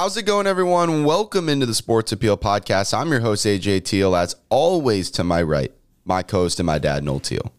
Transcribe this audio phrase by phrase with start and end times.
[0.00, 1.04] How's it going, everyone?
[1.04, 2.98] Welcome into the Sports Appeal Podcast.
[2.98, 4.16] I'm your host, AJ Teal.
[4.16, 5.70] As always, to my right,
[6.06, 7.52] my co host and my dad, Noel Teal.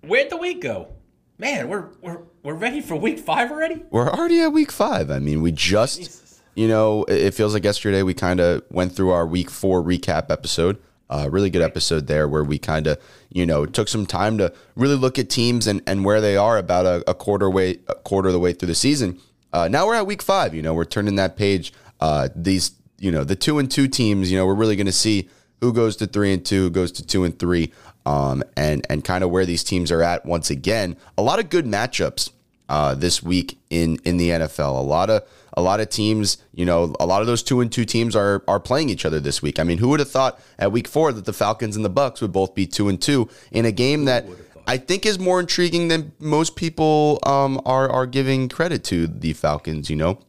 [0.00, 0.88] Where'd the week go?
[1.36, 3.84] Man, we're we're we're ready for week five already.
[3.90, 5.10] We're already at week five.
[5.10, 6.40] I mean, we just, Jesus.
[6.54, 10.30] you know, it feels like yesterday we kind of went through our week four recap
[10.30, 10.78] episode.
[11.10, 14.38] A uh, really good episode there where we kind of, you know, took some time
[14.38, 17.80] to really look at teams and, and where they are about a, a quarter way,
[17.86, 19.20] a quarter of the way through the season.
[19.52, 20.54] Uh, now we're at week five.
[20.54, 21.72] You know, we're turning that page.
[22.00, 24.30] Uh, these, you know, the two and two teams.
[24.30, 25.28] You know, we're really going to see
[25.60, 27.72] who goes to three and two, who goes to two and three,
[28.06, 30.24] um, and and kind of where these teams are at.
[30.24, 32.30] Once again, a lot of good matchups
[32.68, 34.78] uh, this week in in the NFL.
[34.78, 35.24] A lot of
[35.54, 38.42] a lot of teams, you know, a lot of those two and two teams are
[38.46, 39.58] are playing each other this week.
[39.58, 42.22] I mean, who would have thought at week four that the Falcons and the Bucs
[42.22, 44.26] would both be two and two in a game that
[44.70, 49.32] I think is more intriguing than most people um, are are giving credit to the
[49.32, 49.90] Falcons.
[49.90, 50.20] You know,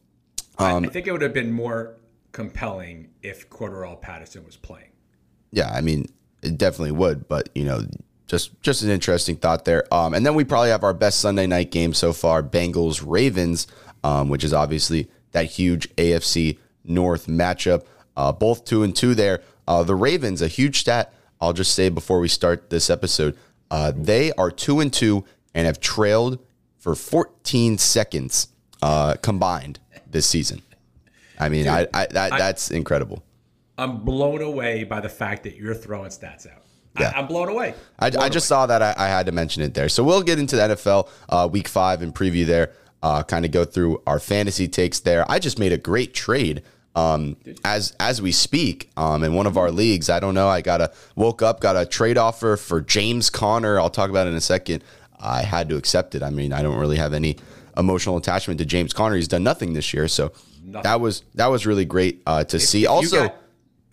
[0.58, 1.98] um, I, think it would have been more
[2.32, 4.90] compelling if Cordarrelle Patterson was playing.
[5.52, 6.08] Yeah, I mean,
[6.42, 7.86] it definitely would, but you know,
[8.26, 9.86] just just an interesting thought there.
[9.94, 13.68] Um, and then we probably have our best Sunday night game so far: Bengals Ravens,
[14.04, 17.86] um, which is obviously that huge AFC North matchup.
[18.18, 19.44] Uh, both two and two there.
[19.68, 21.14] Uh, the Ravens, a huge stat.
[21.40, 23.38] I'll just say before we start this episode.
[23.72, 25.24] Uh, they are two and two
[25.56, 26.38] and have trailed
[26.78, 28.50] for 14 seconds
[28.82, 30.62] uh, combined this season.
[31.40, 33.24] I mean, Dude, I, I, that, I, that's incredible.
[33.78, 36.64] I'm blown away by the fact that you're throwing stats out.
[37.00, 37.14] Yeah.
[37.16, 37.74] I, am blown away.
[37.98, 38.60] I, blown I just away.
[38.60, 38.82] saw that.
[38.82, 39.88] I, I, had to mention it there.
[39.88, 42.74] So we'll get into the NFL uh, week five and preview there.
[43.02, 45.26] Uh, kind of go through our fantasy takes there.
[45.32, 46.62] I just made a great trade
[46.96, 48.90] um, as as we speak.
[48.98, 50.48] Um, in one of our leagues, I don't know.
[50.48, 53.80] I got a woke up, got a trade offer for James Conner.
[53.80, 54.84] I'll talk about it in a second.
[55.20, 56.24] I had to accept it.
[56.24, 57.38] I mean, I don't really have any
[57.78, 59.16] emotional attachment to James Conner.
[59.16, 60.34] He's done nothing this year, so
[60.64, 60.84] nothing.
[60.84, 62.84] that was that was really great uh, to if, see.
[62.84, 63.28] If also.
[63.28, 63.36] Got,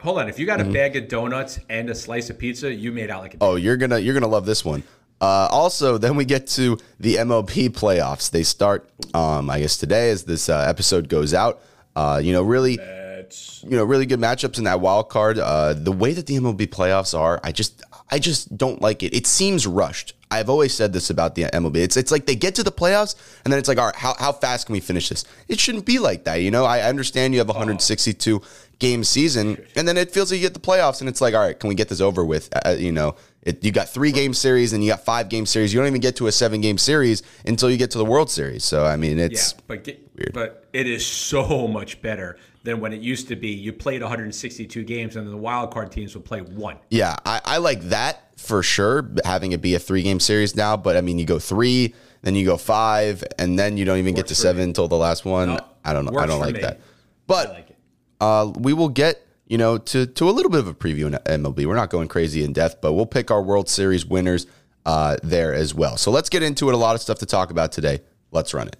[0.00, 0.70] hold on, if you got mm-hmm.
[0.70, 3.38] a bag of donuts and a slice of pizza, you made out like a.
[3.40, 4.82] Oh, you're gonna you're gonna love this one.
[5.20, 8.30] Uh, also, then we get to the MLB playoffs.
[8.30, 11.60] They start, um, I guess, today as this uh, episode goes out.
[11.98, 15.36] Uh, you know, really, you know, really good matchups in that wild card.
[15.36, 19.12] Uh, the way that the MLB playoffs are, I just, I just don't like it.
[19.12, 20.14] It seems rushed.
[20.30, 21.76] I've always said this about the MLB.
[21.78, 24.14] It's it's like they get to the playoffs and then it's like, all right, how,
[24.16, 25.24] how fast can we finish this?
[25.48, 26.36] It shouldn't be like that.
[26.36, 28.42] You know, I understand you have a 162
[28.78, 31.40] game season and then it feels like you get the playoffs and it's like, all
[31.40, 32.48] right, can we get this over with?
[32.64, 35.72] Uh, you know, it, you got three game series and you got five game series.
[35.72, 38.30] You don't even get to a seven game series until you get to the World
[38.30, 38.64] Series.
[38.64, 40.32] So I mean, it's yeah, but get, weird.
[40.34, 43.48] but it is so much better than when it used to be.
[43.48, 46.78] You played 162 games and then the wild card teams would play one.
[46.90, 49.10] Yeah, I, I like that for sure.
[49.24, 52.34] Having it be a three game series now, but I mean, you go three, then
[52.34, 54.64] you go five, and then you don't even Works get to seven me.
[54.64, 55.50] until the last one.
[55.50, 56.18] No, I don't know.
[56.18, 56.60] I don't like me.
[56.62, 56.80] that.
[57.28, 57.68] But like
[58.20, 61.14] uh, we will get you know, to to a little bit of a preview in
[61.42, 61.66] MLB.
[61.66, 64.46] We're not going crazy in depth, but we'll pick our World Series winners
[64.86, 65.96] uh, there as well.
[65.96, 66.74] So let's get into it.
[66.74, 68.00] A lot of stuff to talk about today.
[68.30, 68.76] Let's run it.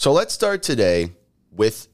[0.00, 1.12] So let's start today
[1.52, 1.86] with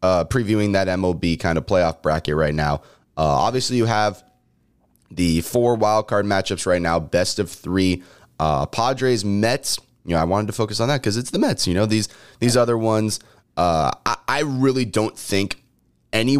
[0.00, 2.82] uh, previewing that MLB kind of playoff bracket right now.
[3.16, 4.22] Uh, obviously, you have
[5.10, 8.04] the four wildcard matchups right now, best of three.
[8.38, 9.80] Uh, Padres, Mets.
[10.04, 11.66] You know, I wanted to focus on that because it's the Mets.
[11.66, 12.08] You know, these
[12.38, 13.18] these other ones.
[13.56, 15.60] Uh, I, I really don't think
[16.12, 16.38] any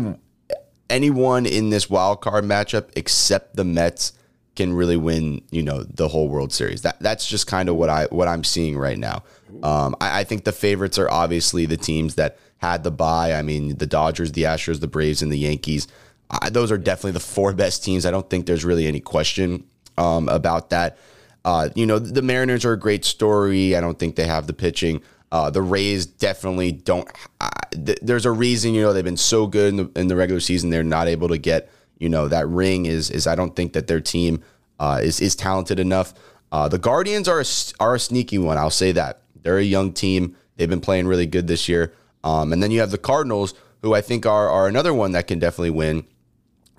[0.88, 4.12] anyone in this wild card matchup except the Mets
[4.54, 6.82] can really win, you know, the whole World Series.
[6.82, 9.24] That that's just kind of what I what I'm seeing right now.
[9.62, 13.34] Um, I, I, think the favorites are obviously the teams that had the buy.
[13.34, 15.88] I mean, the Dodgers, the Astros, the Braves, and the Yankees.
[16.30, 18.06] I, those are definitely the four best teams.
[18.06, 19.64] I don't think there's really any question
[19.96, 20.98] um, about that.
[21.44, 23.74] Uh, you know, the Mariners are a great story.
[23.76, 25.02] I don't think they have the pitching.
[25.30, 27.08] Uh, the Rays definitely don't.
[27.40, 30.16] Uh, th- there's a reason, you know, they've been so good in the, in the
[30.16, 30.70] regular season.
[30.70, 33.86] They're not able to get you know that ring is is I don't think that
[33.86, 34.42] their team
[34.80, 36.14] uh, is is talented enough.
[36.50, 37.44] Uh, the Guardians are a,
[37.78, 38.56] are a sneaky one.
[38.56, 40.36] I'll say that they're a young team.
[40.56, 41.92] They've been playing really good this year.
[42.24, 45.26] Um, and then you have the Cardinals, who I think are are another one that
[45.26, 46.06] can definitely win.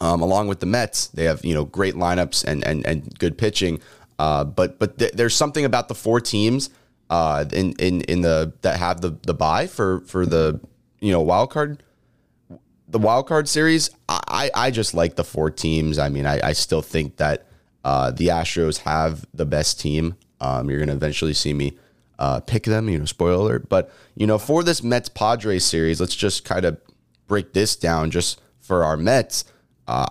[0.01, 3.37] Um, along with the Mets, they have you know great lineups and and and good
[3.37, 3.81] pitching.
[4.17, 6.69] Uh, but but th- there's something about the four teams
[7.09, 10.59] uh, in in in the that have the the buy for for the
[10.99, 11.83] you know wild card
[12.89, 15.99] the wild card series, I, I just like the four teams.
[15.99, 17.45] I mean, I, I still think that
[17.83, 20.15] uh, the Astros have the best team.
[20.41, 21.77] Um, you're going to eventually see me
[22.19, 23.69] uh, pick them, you know, spoiler alert.
[23.69, 26.79] But, you know, for this Mets Padres series, let's just kind of
[27.27, 29.45] break this down just for our Mets.
[29.87, 30.05] Uh,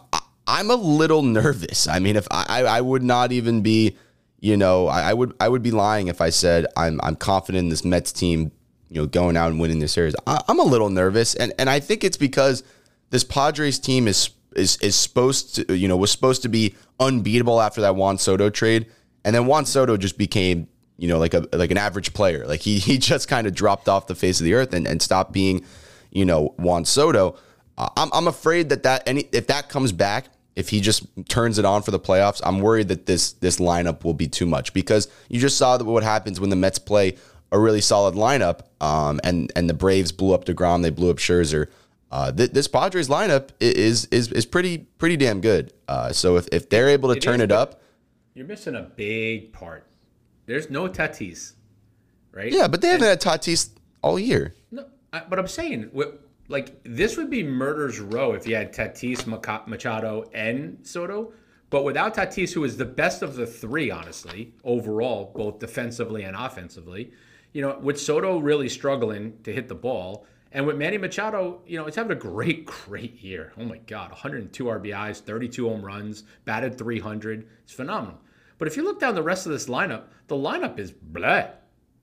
[0.48, 1.86] I, am a little nervous.
[1.86, 3.96] I mean, if I, I would not even be,
[4.40, 7.64] you know, I, I would I would be lying if I said I'm I'm confident
[7.64, 8.52] in this Mets team
[8.90, 10.14] you know, going out and winning the series.
[10.26, 12.62] I, am a little nervous, and and I think it's because
[13.10, 17.60] this Padres team is is is supposed to, you know, was supposed to be unbeatable
[17.60, 18.86] after that Juan Soto trade,
[19.24, 20.68] and then Juan Soto just became,
[20.98, 22.46] you know, like a like an average player.
[22.46, 25.00] Like he he just kind of dropped off the face of the earth and and
[25.00, 25.64] stopped being,
[26.10, 27.36] you know, Juan Soto.
[27.78, 30.26] Uh, I'm I'm afraid that that any if that comes back.
[30.56, 34.02] If he just turns it on for the playoffs, I'm worried that this this lineup
[34.02, 37.14] will be too much because you just saw what happens when the Mets play
[37.52, 38.62] a really solid lineup.
[38.80, 41.68] Um, and and the Braves blew up Degrom, they blew up Scherzer.
[42.10, 45.72] Uh, th- this Padres lineup is is is pretty pretty damn good.
[45.86, 47.80] Uh, so if, if they're able to it turn it up,
[48.34, 49.87] you're missing a big part.
[50.48, 51.52] There's no Tatis,
[52.32, 52.50] right?
[52.50, 53.68] Yeah, but they haven't had Tatis
[54.02, 54.54] all year.
[54.70, 55.90] No, I, but I'm saying,
[56.48, 61.34] like this would be murder's row if you had Tatis, Machado, and Soto.
[61.68, 66.34] But without Tatis, who is the best of the three, honestly, overall, both defensively and
[66.34, 67.12] offensively,
[67.52, 71.76] you know, with Soto really struggling to hit the ball, and with Manny Machado, you
[71.76, 73.52] know, he's having a great, great year.
[73.58, 77.46] Oh my God, 102 RBIs, 32 home runs, batted 300.
[77.64, 78.18] It's phenomenal.
[78.58, 81.46] But if you look down the rest of this lineup, the lineup is blah.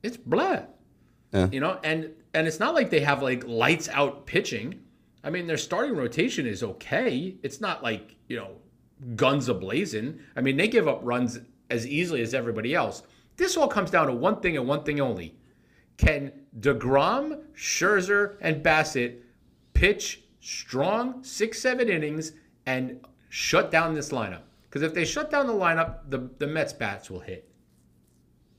[0.02, 0.64] It's blah.
[1.34, 1.50] Yeah.
[1.52, 4.82] You know, and and it's not like they have like lights out pitching.
[5.24, 7.36] I mean, their starting rotation is okay.
[7.44, 8.52] It's not like you know
[9.16, 10.20] guns ablazing.
[10.36, 13.04] I mean, they give up runs as easily as everybody else.
[13.38, 15.36] This all comes down to one thing and one thing only.
[15.98, 19.22] Can DeGrom, Scherzer, and Bassitt
[19.74, 22.34] pitch strong six, seven innings
[22.66, 24.42] and shut down this lineup?
[24.76, 27.50] Because if they shut down the lineup, the, the Mets bats will hit.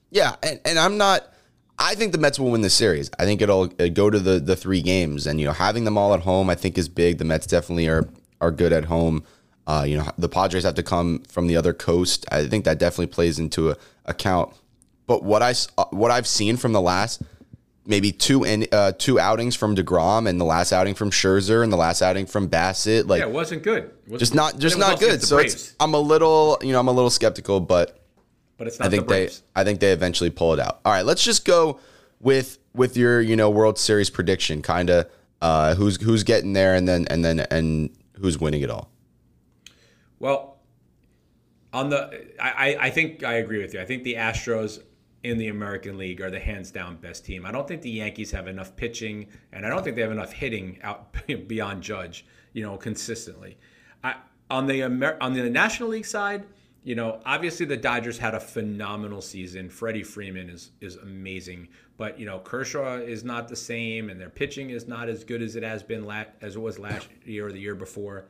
[0.08, 1.30] Yeah, and, and I'm not.
[1.78, 3.10] I think the Mets will win the series.
[3.18, 5.98] I think it'll, it'll go to the the three games, and you know having them
[5.98, 7.18] all at home, I think is big.
[7.18, 8.08] The Mets definitely are
[8.40, 9.24] are good at home.
[9.66, 12.24] Uh, you know the Padres have to come from the other coast.
[12.32, 13.76] I think that definitely plays into a
[14.06, 14.54] account.
[15.06, 17.20] But what I uh, what I've seen from the last
[17.86, 21.72] maybe two in uh, two outings from Degrom and the last outing from Scherzer and
[21.72, 23.06] the last outing from Bassitt.
[23.06, 23.84] like yeah, it wasn't good.
[23.84, 25.22] It wasn't, just not just not good.
[25.22, 28.02] So it's I'm a little you know I'm a little skeptical, but
[28.58, 28.86] but it's not.
[28.86, 30.80] I think the they I think they eventually pull it out.
[30.84, 31.80] All right, let's just go
[32.20, 35.10] with with your you know World Series prediction, kind of
[35.40, 37.90] uh, who's who's getting there and then and then and
[38.20, 38.90] who's winning it all.
[40.18, 40.58] Well,
[41.72, 43.80] on the I I think I agree with you.
[43.80, 44.82] I think the Astros
[45.26, 47.44] in the American League are the hands down best team.
[47.44, 50.32] I don't think the Yankees have enough pitching, and I don't think they have enough
[50.32, 51.14] hitting out
[51.48, 53.58] beyond Judge, you know, consistently.
[54.04, 54.14] I,
[54.48, 56.46] on the Amer- on the National League side,
[56.84, 59.68] you know, obviously the Dodgers had a phenomenal season.
[59.68, 64.30] Freddie Freeman is is amazing, but you know Kershaw is not the same, and their
[64.30, 67.48] pitching is not as good as it has been la- as it was last year
[67.48, 68.28] or the year before.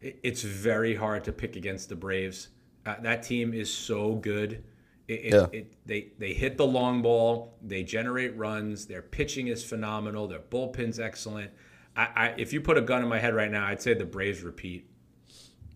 [0.00, 2.48] It, it's very hard to pick against the Braves.
[2.84, 4.64] Uh, that team is so good.
[5.08, 5.46] It, yeah.
[5.52, 7.54] It, they they hit the long ball.
[7.62, 8.86] They generate runs.
[8.86, 10.28] Their pitching is phenomenal.
[10.28, 11.50] Their bullpen's excellent.
[11.96, 14.04] I, I, if you put a gun in my head right now, I'd say the
[14.04, 14.88] Braves repeat.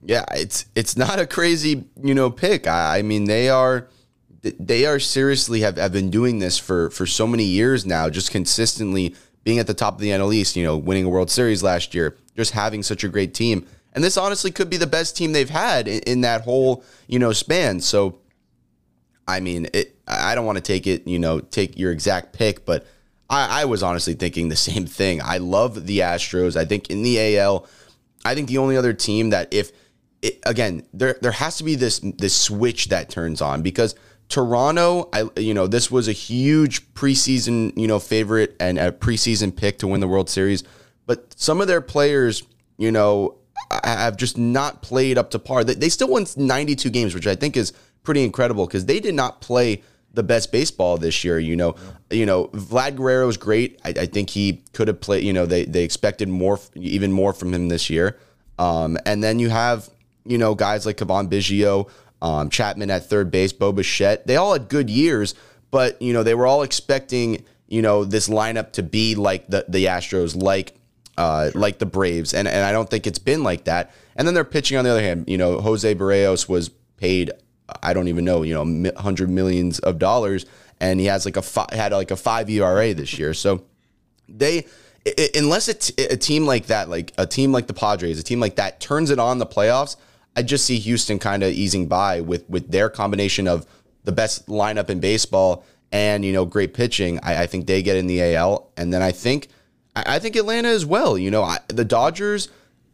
[0.03, 2.67] Yeah, it's it's not a crazy you know pick.
[2.67, 3.89] I, I mean they are
[4.43, 8.31] they are seriously have, have been doing this for for so many years now, just
[8.31, 10.57] consistently being at the top of the NL East.
[10.57, 13.67] You know, winning a World Series last year, just having such a great team.
[13.93, 17.19] And this honestly could be the best team they've had in, in that whole you
[17.19, 17.81] know span.
[17.81, 18.21] So
[19.29, 19.97] I mean, it.
[20.09, 22.87] I don't want to take it, you know, take your exact pick, but
[23.29, 25.21] I, I was honestly thinking the same thing.
[25.23, 26.57] I love the Astros.
[26.57, 27.67] I think in the AL,
[28.25, 29.73] I think the only other team that if
[30.23, 33.95] it, again there there has to be this this switch that turns on because
[34.29, 39.55] Toronto, I you know this was a huge preseason you know favorite and a preseason
[39.55, 40.65] pick to win the World Series,
[41.07, 42.43] but some of their players,
[42.77, 43.37] you know,
[43.85, 45.63] have just not played up to par.
[45.63, 47.73] They, they still won 92 games, which I think is
[48.07, 49.83] pretty incredible because they did not play
[50.15, 51.39] the best baseball this year.
[51.39, 51.75] You know,
[52.11, 52.19] yeah.
[52.19, 53.79] you know, Vlad Guerrero is great.
[53.85, 55.25] I, I, think he could have played.
[55.25, 58.19] You know, they they expected more, even more from him this year.
[58.59, 59.91] Um, and then you have
[60.25, 61.91] you know guys like Cavan Biggio,
[62.23, 64.27] um, Chapman at third base, Bo Bichette.
[64.27, 65.35] They all had good years,
[65.71, 69.67] but you know they were all expecting you know this lineup to be like the
[69.69, 70.75] the Astros, like.
[71.19, 71.63] Uh, sure.
[71.63, 73.91] like the Braves, and and I don't think it's been like that.
[74.17, 75.25] And then they're pitching on the other hand.
[75.27, 77.31] You know, Jose Berrios was paid
[77.83, 80.47] I don't even know, you know, hundred millions of dollars,
[80.81, 83.35] and he has like a fi- had like a five ERA this year.
[83.35, 83.65] So
[84.29, 84.67] they,
[85.07, 88.57] i- unless a team like that, like a team like the Padres, a team like
[88.57, 89.97] that turns it on the playoffs,
[90.37, 93.67] I just see Houston kind of easing by with with their combination of
[94.05, 97.19] the best lineup in baseball and you know great pitching.
[97.23, 99.49] I, I think they get in the AL, and then I think
[99.97, 101.17] I, I think Atlanta as well.
[101.19, 102.49] You know, I, the Dodgers,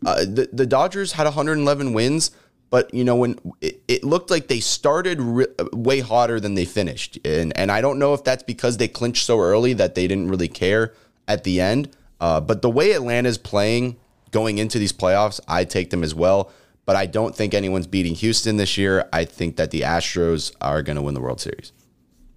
[0.06, 2.30] uh, the the Dodgers had 111 wins.
[2.72, 6.64] But you know when it, it looked like they started re- way hotter than they
[6.64, 10.08] finished, and and I don't know if that's because they clinched so early that they
[10.08, 10.94] didn't really care
[11.28, 11.94] at the end.
[12.18, 13.98] Uh, but the way Atlanta's playing
[14.30, 16.50] going into these playoffs, I take them as well.
[16.86, 19.06] But I don't think anyone's beating Houston this year.
[19.12, 21.72] I think that the Astros are going to win the World Series.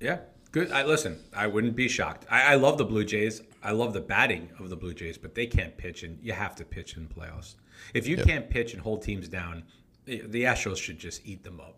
[0.01, 0.17] Yeah,
[0.51, 0.69] good.
[0.69, 1.17] I listen.
[1.33, 2.25] I wouldn't be shocked.
[2.29, 3.41] I, I love the Blue Jays.
[3.63, 6.55] I love the batting of the Blue Jays, but they can't pitch, and you have
[6.55, 7.55] to pitch in playoffs.
[7.93, 9.63] If you can't pitch and hold teams down,
[10.05, 11.77] the Astros should just eat them up.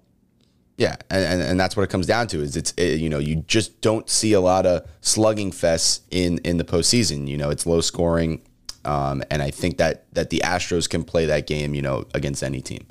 [0.78, 3.38] Yeah, and, and, that's what it comes down to is it's it, you know you
[3.48, 7.28] just don't see a lot of slugging fests in in the postseason.
[7.28, 8.44] You know it's low scoring,
[8.86, 12.44] um, and I think that that the Astros can play that game you know against
[12.44, 12.86] any team.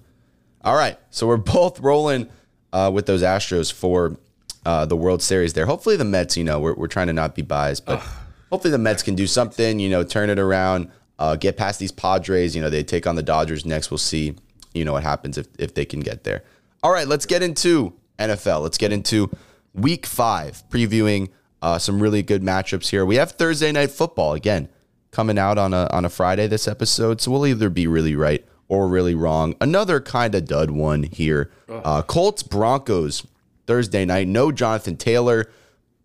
[0.64, 2.28] All right, so we're both rolling
[2.72, 4.16] uh, with those Astros for
[4.64, 5.52] uh, the World Series.
[5.52, 6.36] There, hopefully the Mets.
[6.36, 8.02] You know we're we're trying to not be biased, but
[8.50, 9.78] hopefully the Mets can do something.
[9.78, 10.90] You know, turn it around,
[11.20, 12.56] uh, get past these Padres.
[12.56, 13.92] You know they take on the Dodgers next.
[13.92, 14.34] We'll see.
[14.76, 16.44] You know what happens if if they can get there.
[16.82, 18.62] All right, let's get into NFL.
[18.62, 19.30] Let's get into
[19.74, 21.30] week five, previewing
[21.62, 23.04] uh, some really good matchups here.
[23.04, 24.68] We have Thursday night football again
[25.10, 28.44] coming out on a on a Friday this episode, so we'll either be really right
[28.68, 29.54] or really wrong.
[29.60, 31.50] Another kind of dud one here.
[31.68, 33.26] Uh, Colts Broncos
[33.66, 34.28] Thursday night.
[34.28, 35.50] No Jonathan Taylor.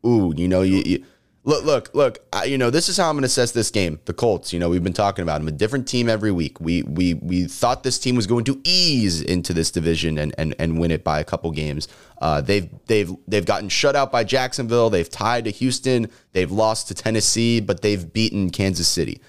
[0.05, 0.81] Ooh, you know you.
[0.85, 1.05] you
[1.43, 2.19] Look, look, look.
[2.31, 3.99] I, you know this is how I'm going to assess this game.
[4.05, 4.53] The Colts.
[4.53, 5.47] You know we've been talking about them.
[5.47, 6.61] A different team every week.
[6.61, 10.53] We we we thought this team was going to ease into this division and and,
[10.59, 11.87] and win it by a couple games.
[12.21, 14.91] Uh, they've they've they've gotten shut out by Jacksonville.
[14.91, 16.11] They've tied to Houston.
[16.33, 19.19] They've lost to Tennessee, but they've beaten Kansas City.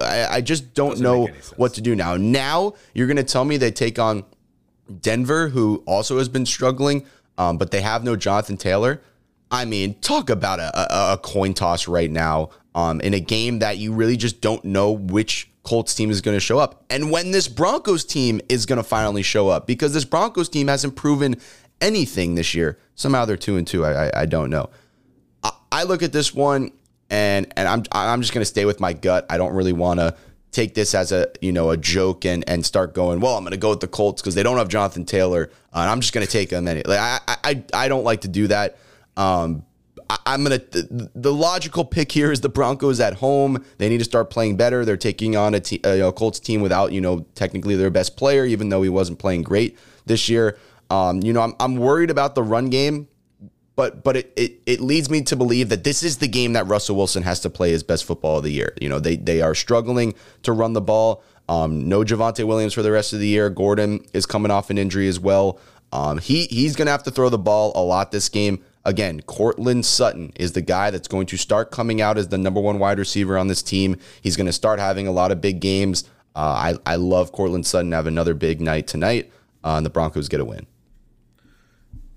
[0.00, 1.58] I, I just don't Doesn't know make any sense.
[1.58, 2.16] what to do now.
[2.16, 4.24] Now you're going to tell me they take on
[5.00, 7.06] Denver, who also has been struggling,
[7.38, 9.00] um, but they have no Jonathan Taylor.
[9.52, 13.60] I mean, talk about a, a, a coin toss right now um, in a game
[13.60, 16.84] that you really just don't know which Colts team is going to show up.
[16.90, 20.66] And when this Broncos team is going to finally show up, because this Broncos team
[20.66, 21.36] hasn't proven
[21.82, 22.78] anything this year.
[22.94, 23.84] Somehow they're two and two.
[23.84, 24.70] I, I, I don't know.
[25.42, 26.72] I, I look at this one
[27.10, 29.26] and and I'm I'm just gonna stay with my gut.
[29.28, 30.16] I don't really want to
[30.50, 33.20] take this as a you know a joke and and start going.
[33.20, 35.90] Well, I'm gonna go with the Colts because they don't have Jonathan Taylor, uh, and
[35.90, 36.66] I'm just gonna take them.
[36.66, 38.78] Any like I I I don't like to do that.
[39.16, 39.64] Um,
[40.08, 43.64] I, I'm gonna the, the logical pick here is the Broncos at home.
[43.78, 44.84] They need to start playing better.
[44.84, 47.90] They're taking on a, te- a you know, Colts team without you know technically their
[47.90, 50.58] best player, even though he wasn't playing great this year.
[50.90, 53.08] Um, you know, I'm I'm worried about the run game
[53.74, 56.66] but but it, it it leads me to believe that this is the game that
[56.66, 58.74] Russell Wilson has to play his best football of the year.
[58.80, 61.22] You know, they they are struggling to run the ball.
[61.48, 63.50] Um, no Javonte Williams for the rest of the year.
[63.50, 65.58] Gordon is coming off an injury as well.
[65.92, 68.62] Um, he he's gonna have to throw the ball a lot this game.
[68.84, 72.60] Again, Courtland Sutton is the guy that's going to start coming out as the number
[72.60, 73.96] one wide receiver on this team.
[74.20, 76.04] He's going to start having a lot of big games.
[76.34, 79.30] Uh, I I love Courtland Sutton to have another big night tonight,
[79.62, 80.66] uh, and the Broncos get a win.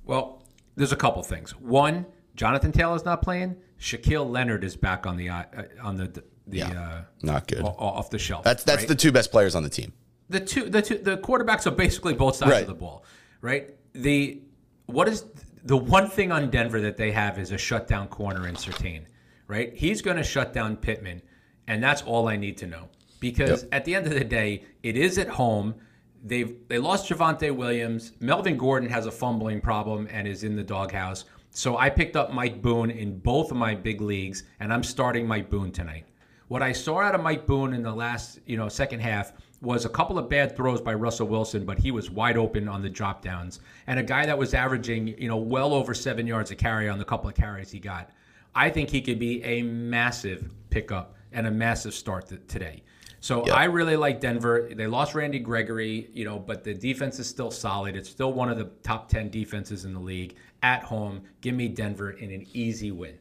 [0.05, 0.43] Well,
[0.75, 1.51] there's a couple things.
[1.59, 2.05] One,
[2.35, 3.55] Jonathan Taylor's not playing.
[3.79, 5.43] Shaquille Leonard is back on the uh,
[5.83, 7.61] on the the uh, Not good.
[7.63, 8.43] off the shelf.
[8.43, 8.87] That's that's right?
[8.87, 9.93] the two best players on the team.
[10.29, 12.61] the two the two the quarterbacks are basically both sides Right.
[12.61, 13.03] of the ball,
[13.41, 13.71] right?
[13.93, 14.41] The
[14.85, 15.25] what is
[15.65, 19.05] the one thing on Denver that they have is a shutdown corner in Surtain,
[19.47, 19.73] right?
[19.75, 21.21] He's going to shut down Pittman,
[21.67, 23.73] and that's all I need to know because Yep.
[23.73, 25.75] at the end of the day, it is at home.
[26.23, 28.13] They've they lost Javonte Williams.
[28.19, 31.25] Melvin Gordon has a fumbling problem and is in the doghouse.
[31.49, 35.27] So I picked up Mike Boone in both of my big leagues, and I'm starting
[35.27, 36.05] Mike Boone tonight.
[36.47, 39.85] What I saw out of Mike Boone in the last, you know, second half was
[39.85, 42.89] a couple of bad throws by Russell Wilson, but he was wide open on the
[42.89, 46.55] drop downs, and a guy that was averaging, you know, well over seven yards a
[46.55, 48.11] carry on the couple of carries he got.
[48.53, 52.83] I think he could be a massive pickup and a massive start th- today.
[53.19, 54.69] So I really like Denver.
[54.71, 57.95] They lost Randy Gregory, you know, but the defense is still solid.
[57.95, 61.23] It's still one of the top 10 defenses in the league at home.
[61.41, 63.17] Give me Denver in an easy win.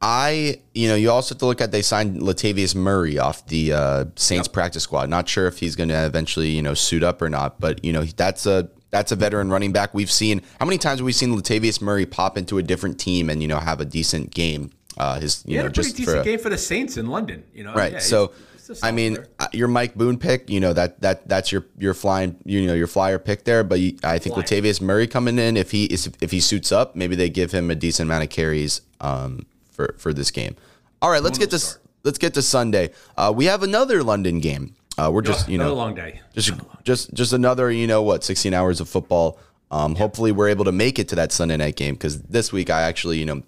[0.00, 3.72] I, you know, you also have to look at they signed Latavius Murray off the
[3.72, 5.08] uh, Saints practice squad.
[5.08, 7.92] Not sure if he's going to eventually, you know, suit up or not, but you
[7.92, 9.94] know, that's a that's a veteran running back.
[9.94, 13.30] We've seen how many times have we seen Latavius Murray pop into a different team
[13.30, 14.70] and you know have a decent game.
[14.98, 17.44] Uh, his, you He know, just decent for a- game for the Saints in London,
[17.52, 17.74] you know.
[17.74, 17.92] right.
[17.92, 21.00] Yeah, so, he's- he's a I mean, uh, your Mike Boone pick, you know that
[21.00, 23.62] that that's your your flying, you know, your flyer pick there.
[23.64, 24.44] But you, I think Flyer.
[24.46, 27.70] Latavius Murray coming in, if he is if he suits up, maybe they give him
[27.70, 29.44] a decent amount of carries um,
[29.76, 30.56] for for this game.
[31.02, 31.78] All right, let's get this.
[32.02, 32.90] let's get to Sunday.
[33.16, 34.74] Uh, we have another London game.
[34.98, 36.20] Uh, we're just you Another know long day.
[36.34, 36.52] just
[36.82, 39.38] just just another you know what 16 hours of football.
[39.70, 42.70] Um, Hopefully we're able to make it to that Sunday night game because this week
[42.70, 43.42] I actually you know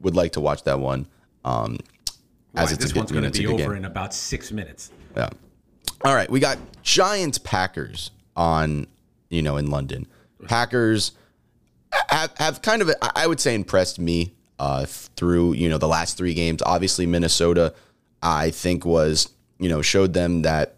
[0.00, 1.06] would like to watch that one.
[1.44, 1.78] Um,
[2.56, 3.66] as Right, it's this a good, one's going to be good game.
[3.66, 4.90] over in about six minutes.
[5.16, 5.28] Yeah.
[6.04, 8.86] All right, we got Giants Packers on,
[9.28, 10.06] you know, in London.
[10.46, 11.12] Packers
[12.08, 16.16] have, have kind of, I would say, impressed me uh, through you know the last
[16.16, 16.62] three games.
[16.64, 17.74] Obviously, Minnesota,
[18.22, 20.76] I think was you know showed them that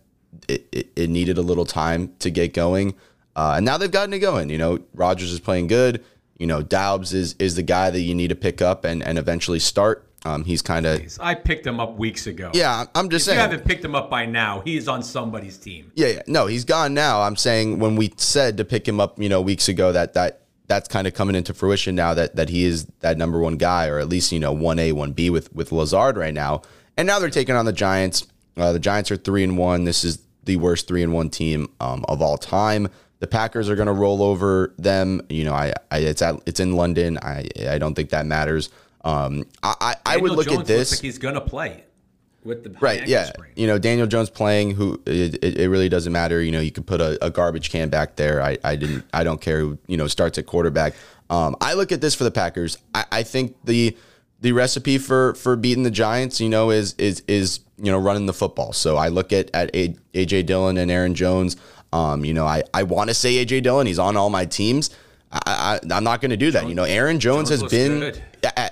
[0.48, 2.94] it, it, it needed a little time to get going,
[3.34, 4.50] uh, and now they've gotten it going.
[4.50, 6.04] You know, Rodgers is playing good.
[6.38, 9.18] You know, Doubs is is the guy that you need to pick up and and
[9.18, 10.02] eventually start.
[10.24, 12.50] Um, he's kind of I picked him up weeks ago.
[12.52, 12.86] yeah.
[12.96, 13.50] I'm just If you saying.
[13.50, 15.92] haven't picked him up by now, he's on somebody's team.
[15.94, 16.22] Yeah, yeah.
[16.26, 17.22] No, he's gone now.
[17.22, 20.40] I'm saying when we said to pick him up, you know, weeks ago, that that
[20.66, 23.88] that's kind of coming into fruition now that that he is that number one guy,
[23.88, 26.62] or at least you know one A, one B with with Lazard right now.
[26.96, 28.26] And now they're taking on the Giants.
[28.56, 29.84] Uh, the Giants are three and one.
[29.84, 32.88] This is the worst three and one team um, of all time.
[33.18, 35.22] The Packers are going to roll over them.
[35.28, 37.18] You know, I, I it's at it's in London.
[37.22, 38.70] I I don't think that matters.
[39.04, 40.90] Um, I I, I would look Jones at this.
[40.90, 41.84] Looks like he's going to play
[42.46, 43.06] with the Right.
[43.06, 43.30] Yeah.
[43.54, 44.72] You know, Daniel Jones playing.
[44.72, 46.42] Who it, it, it really doesn't matter.
[46.42, 48.42] You know, you could put a, a garbage can back there.
[48.42, 49.04] I, I didn't.
[49.12, 49.60] I don't care.
[49.60, 50.94] Who you know starts at quarterback.
[51.28, 52.78] Um, I look at this for the Packers.
[52.94, 53.96] I, I think the
[54.40, 58.26] the recipe for for beating the Giants, you know, is is is you know running
[58.26, 58.72] the football.
[58.72, 61.56] So I look at at AJ Dillon and Aaron Jones.
[61.92, 63.86] Um, you know, I I want to say AJ Dillon.
[63.86, 64.90] He's on all my teams.
[65.32, 65.40] I,
[65.82, 66.68] I, I'm not going to do that.
[66.68, 68.22] You know, Aaron Jones, Jones has been good.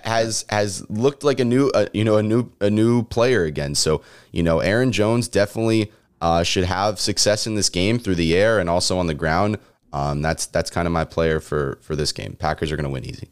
[0.04, 3.74] has has looked like a new uh, you know a new a new player again.
[3.74, 8.34] So you know Aaron Jones definitely uh, should have success in this game through the
[8.34, 9.58] air and also on the ground.
[9.92, 12.36] Um, that's that's kind of my player for for this game.
[12.38, 13.28] Packers are going to win easy.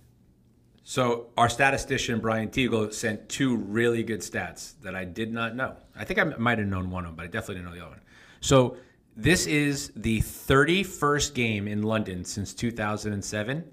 [0.84, 5.76] So our statistician Brian Teagle sent two really good stats that I did not know.
[5.96, 7.82] I think I might have known one of them, but I definitely didn't know the
[7.82, 8.00] other one.
[8.40, 8.76] So
[9.16, 13.64] this is the 31st game in London since 2007.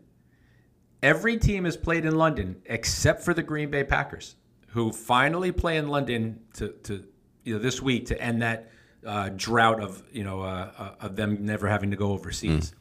[1.01, 4.35] Every team has played in London except for the Green Bay Packers,
[4.67, 7.05] who finally play in London to, to
[7.43, 8.69] you know this week to end that
[9.05, 12.73] uh, drought of you know uh, uh, of them never having to go overseas.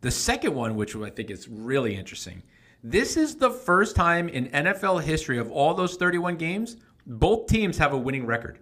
[0.00, 2.42] The second one, which I think is really interesting,
[2.82, 7.76] this is the first time in NFL history of all those 31 games, both teams
[7.76, 8.58] have a winning record.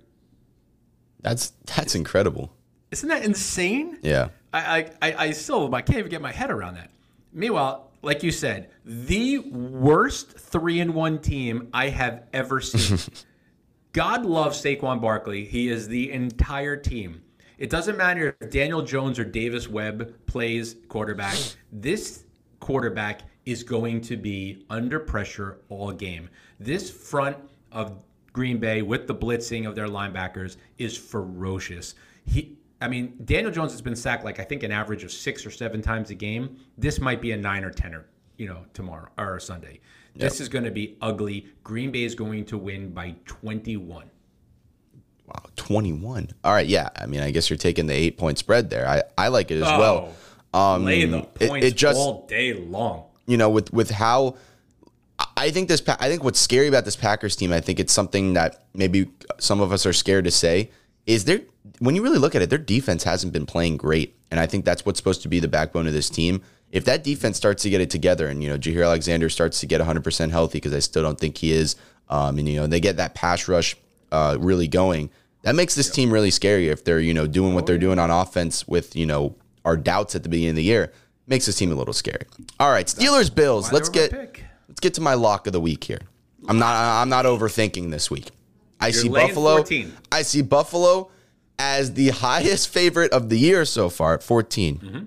[1.20, 2.57] That's that's incredible.
[2.90, 3.98] Isn't that insane?
[4.02, 4.28] Yeah.
[4.52, 6.90] I, I, I I still I can't even get my head around that.
[7.32, 12.98] Meanwhile, like you said, the worst three and one team I have ever seen.
[13.92, 15.44] God loves Saquon Barkley.
[15.44, 17.22] He is the entire team.
[17.58, 21.36] It doesn't matter if Daniel Jones or Davis Webb plays quarterback.
[21.72, 22.24] This
[22.60, 26.28] quarterback is going to be under pressure all game.
[26.60, 27.36] This front
[27.72, 27.98] of
[28.32, 31.94] Green Bay with the blitzing of their linebackers is ferocious.
[32.24, 35.44] He I mean, Daniel Jones has been sacked like I think an average of six
[35.44, 36.58] or seven times a game.
[36.76, 39.80] This might be a nine or ten or you know tomorrow or Sunday.
[40.14, 41.46] This is going to be ugly.
[41.62, 44.10] Green Bay is going to win by 21.
[45.26, 46.30] Wow, 21.
[46.42, 46.88] All right, yeah.
[46.96, 48.88] I mean, I guess you're taking the 8-point spread there.
[48.88, 50.14] I I like it as well.
[50.54, 53.04] Um Lay the it- points it just all day long.
[53.26, 54.36] you know, with with how
[55.36, 58.34] I think this, I think what's scary about this Packers team, I think it's something
[58.34, 60.70] that maybe some of us are scared to say,
[61.06, 61.40] is their
[61.78, 64.64] when you really look at it, their defense hasn't been playing great, and I think
[64.64, 66.42] that's what's supposed to be the backbone of this team.
[66.70, 69.66] If that defense starts to get it together, and you know, Jaire Alexander starts to
[69.66, 71.76] get 100 percent healthy, because I still don't think he is,
[72.08, 73.76] um, and you know, they get that pass rush
[74.12, 75.10] uh, really going,
[75.42, 76.68] that makes this team really scary.
[76.68, 80.14] If they're you know doing what they're doing on offense with you know our doubts
[80.14, 80.92] at the beginning of the year,
[81.26, 82.24] makes this team a little scary.
[82.58, 83.72] All right, Steelers Bills.
[83.72, 86.00] Let's get let's get to my lock of the week here.
[86.48, 88.30] I'm not I'm not overthinking this week.
[88.80, 89.56] I see Buffalo.
[89.56, 89.92] 14.
[90.12, 91.10] I see Buffalo
[91.58, 94.78] as the highest favorite of the year so far at 14.
[94.78, 95.04] Mm-hmm.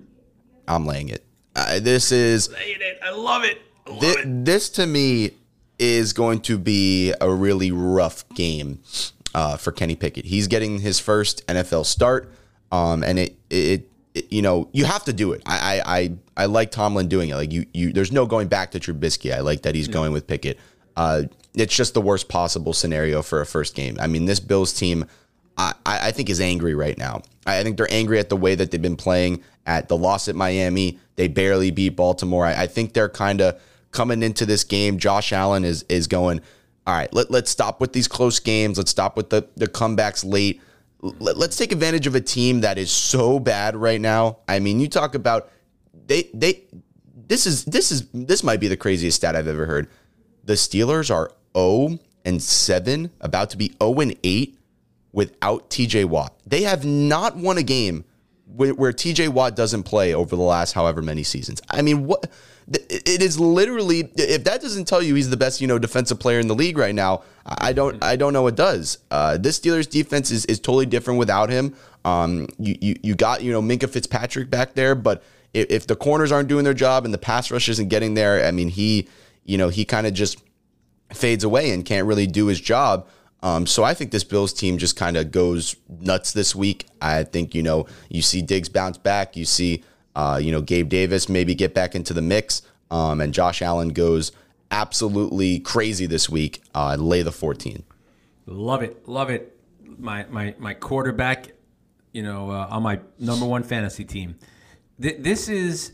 [0.68, 1.24] I'm laying it.
[1.56, 3.00] Uh, this is Laying it.
[3.04, 3.62] I love it.
[3.88, 4.46] I love thi- it.
[4.46, 5.32] this to me
[5.80, 8.80] is going to be a really rough game
[9.34, 10.26] uh, for Kenny Pickett.
[10.26, 12.32] He's getting his first NFL start,
[12.72, 15.42] um, and it, it, it you know you have to do it.
[15.46, 17.36] I, I I I like Tomlin doing it.
[17.36, 19.34] Like you you there's no going back to Trubisky.
[19.34, 20.58] I like that he's going with Pickett.
[20.96, 23.98] Uh, it's just the worst possible scenario for a first game.
[24.00, 25.06] I mean, this Bills team.
[25.58, 27.22] I, I think is angry right now.
[27.46, 30.36] I think they're angry at the way that they've been playing at the loss at
[30.36, 31.00] Miami.
[31.16, 32.46] They barely beat Baltimore.
[32.46, 33.60] I, I think they're kind of
[33.92, 34.98] coming into this game.
[34.98, 36.42] Josh Allen is is going,
[36.88, 38.78] all right, let, let's stop with these close games.
[38.78, 40.62] Let's stop with the, the comebacks late.
[41.02, 44.40] Let, let's take advantage of a team that is so bad right now.
[44.48, 45.50] I mean, you talk about
[46.08, 46.64] they they
[47.28, 49.88] this is this is this might be the craziest stat I've ever heard.
[50.44, 54.58] The Steelers are 0 and 7, about to be 0 and 8
[55.14, 56.34] without TJ Watt.
[56.46, 58.06] They have not won a game
[58.46, 61.62] where, where TJ Watt doesn't play over the last however many seasons.
[61.70, 62.30] I mean, what
[62.68, 66.40] it is literally if that doesn't tell you he's the best, you know, defensive player
[66.40, 69.00] in the league right now, I don't I don't know what does.
[69.10, 71.76] Uh, this Steelers defense is, is totally different without him.
[72.06, 75.96] Um, you, you you got, you know, Minkah Fitzpatrick back there, but if, if the
[75.96, 79.08] corners aren't doing their job and the pass rush isn't getting there, I mean, he,
[79.44, 80.42] you know, he kind of just
[81.14, 83.08] fades away and can't really do his job.
[83.44, 86.88] Um, so I think this Bills team just kind of goes nuts this week.
[87.02, 89.84] I think you know you see Diggs bounce back, you see
[90.16, 93.90] uh, you know Gabe Davis maybe get back into the mix, um, and Josh Allen
[93.90, 94.32] goes
[94.70, 96.62] absolutely crazy this week.
[96.74, 97.84] Uh, lay the 14.
[98.46, 99.58] Love it, love it.
[99.98, 101.54] My my my quarterback,
[102.12, 104.36] you know, uh, on my number one fantasy team.
[105.02, 105.94] Th- this is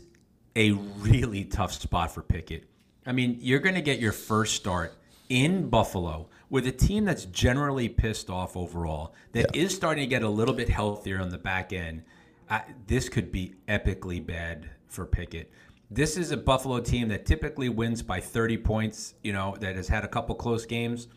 [0.54, 2.64] a really tough spot for Pickett.
[3.06, 4.92] I mean, you're going to get your first start
[5.28, 9.62] in Buffalo with a team that's generally pissed off overall, That yeah.
[9.62, 12.02] is starting to get a little bit healthier on the back end.
[12.50, 15.50] I, this could be epically bad for Pickett.
[15.90, 19.88] This is a Buffalo team that typically wins by 30 points, you know, that has
[19.88, 21.08] had a couple close games.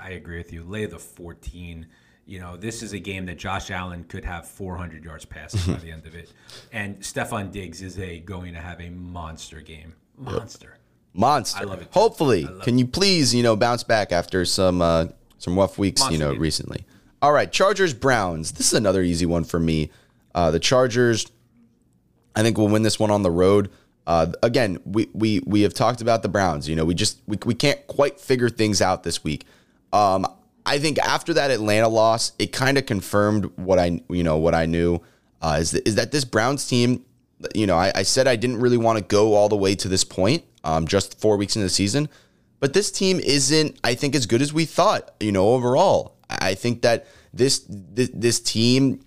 [0.00, 0.62] I agree with you.
[0.62, 1.86] Lay the 14.
[2.26, 5.78] You know, this is a game that Josh Allen could have 400 yards passing by
[5.82, 6.32] the end of it.
[6.72, 9.94] And Stefon Diggs is a going to have a monster game.
[10.18, 10.68] Monster.
[10.70, 10.80] Yep
[11.16, 11.60] monster.
[11.60, 11.88] I love it.
[11.90, 15.06] Hopefully, can you please, you know, bounce back after some uh,
[15.38, 16.40] some rough weeks, monster you know, game.
[16.40, 16.84] recently.
[17.22, 18.52] All right, Chargers Browns.
[18.52, 19.90] This is another easy one for me.
[20.34, 21.26] Uh, the Chargers,
[22.34, 23.70] I think, will win this one on the road.
[24.06, 26.68] Uh, again, we, we we have talked about the Browns.
[26.68, 29.44] You know, we just we, we can't quite figure things out this week.
[29.92, 30.26] Um,
[30.64, 34.54] I think after that Atlanta loss, it kind of confirmed what I you know what
[34.54, 35.00] I knew
[35.40, 37.04] uh, is that, is that this Browns team.
[37.54, 39.88] You know, I, I said I didn't really want to go all the way to
[39.88, 42.08] this point um, just four weeks into the season.
[42.58, 45.14] But this team isn't, I think, as good as we thought.
[45.20, 49.00] You know, overall, I think that this this, this team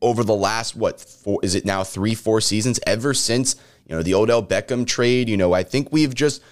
[0.00, 4.02] over the last what four is it now three four seasons ever since you know
[4.02, 5.28] the Odell Beckham trade.
[5.28, 6.42] You know, I think we've just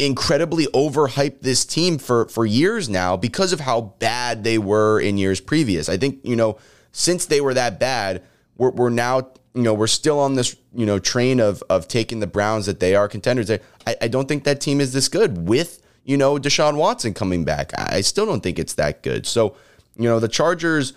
[0.00, 5.16] incredibly overhyped this team for for years now because of how bad they were in
[5.18, 5.88] years previous.
[5.88, 6.58] I think you know
[6.90, 8.24] since they were that bad,
[8.56, 12.20] we're, we're now you know, we're still on this, you know, train of of taking
[12.20, 13.50] the Browns that they are contenders.
[13.50, 13.58] I,
[14.00, 17.72] I don't think that team is this good with, you know, Deshaun Watson coming back.
[17.76, 19.26] I still don't think it's that good.
[19.26, 19.56] So,
[19.96, 20.92] you know, the Chargers,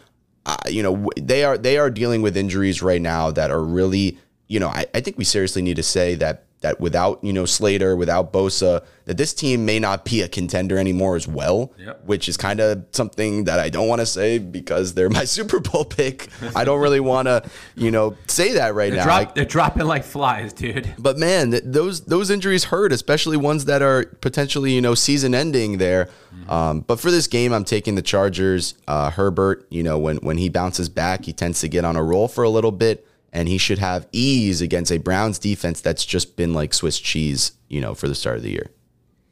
[0.46, 4.20] uh, you know, they are they are dealing with injuries right now that are really,
[4.48, 7.46] you know, I, I think we seriously need to say that that without you know
[7.46, 11.74] Slater, without Bosa, that this team may not be a contender anymore as well.
[11.78, 12.06] Yep.
[12.06, 15.60] Which is kind of something that I don't want to say because they're my Super
[15.60, 16.30] Bowl pick.
[16.56, 17.44] I don't really want to
[17.76, 19.06] you know say that right they're now.
[19.06, 20.94] Drop, like, they're dropping like flies, dude.
[20.98, 25.80] But man, those those injuries hurt, especially ones that are potentially you know season ending
[25.80, 26.06] there.
[26.06, 26.50] Mm-hmm.
[26.50, 28.76] Um, but for this game, I'm taking the Chargers.
[28.88, 32.04] Uh, Herbert, you know when when he bounces back, he tends to get on a
[32.04, 36.06] roll for a little bit and he should have ease against a Browns defense that's
[36.06, 38.72] just been like Swiss cheese, you know, for the start of the year.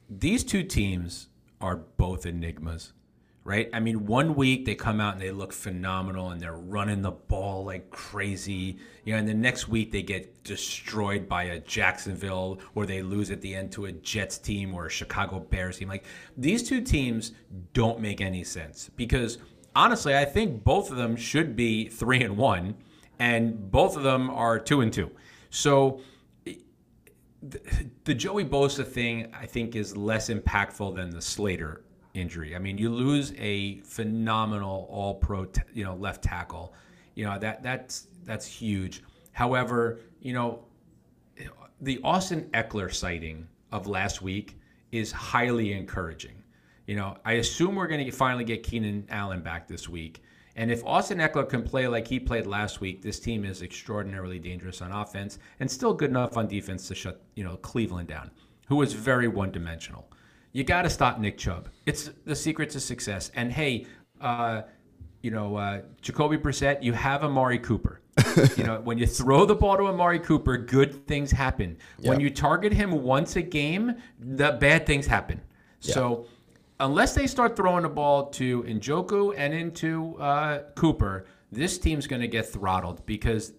[0.09, 1.27] These two teams
[1.61, 2.93] are both enigmas,
[3.43, 3.69] right?
[3.73, 7.11] I mean, one week they come out and they look phenomenal and they're running the
[7.11, 12.59] ball like crazy, you know, and the next week they get destroyed by a Jacksonville
[12.75, 15.89] or they lose at the end to a Jets team or a Chicago Bears team.
[15.89, 16.05] Like
[16.37, 17.33] these two teams
[17.73, 19.37] don't make any sense because
[19.75, 22.75] honestly, I think both of them should be three and one
[23.19, 25.11] and both of them are two and two.
[25.49, 26.01] So
[28.03, 32.55] the Joey Bosa thing, I think, is less impactful than the Slater injury.
[32.55, 36.73] I mean, you lose a phenomenal All-Pro, t- you know, left tackle.
[37.15, 39.03] You know that that's that's huge.
[39.31, 40.65] However, you know,
[41.81, 44.59] the Austin Ekeler sighting of last week
[44.91, 46.43] is highly encouraging.
[46.87, 50.23] You know, I assume we're going to finally get Keenan Allen back this week.
[50.59, 54.39] And if Austin Ekeler can play like he played last week, this team is extraordinarily
[54.39, 58.29] dangerous on offense and still good enough on defense to shut, you know, Cleveland down,
[58.67, 60.11] who is very one-dimensional.
[60.51, 61.69] You got to stop Nick Chubb.
[61.85, 63.31] It's the secret to success.
[63.35, 63.85] And hey,
[64.19, 64.63] uh,
[65.21, 68.01] you know, uh, Jacoby Brissett, you have Amari Cooper.
[68.57, 71.77] you know, when you throw the ball to Amari Cooper, good things happen.
[71.99, 72.09] Yep.
[72.09, 75.39] When you target him once a game, the bad things happen.
[75.83, 75.93] Yep.
[75.93, 76.25] So
[76.79, 82.21] unless they start throwing the ball to Njoku and into uh, Cooper, this team's going
[82.21, 83.53] to get throttled because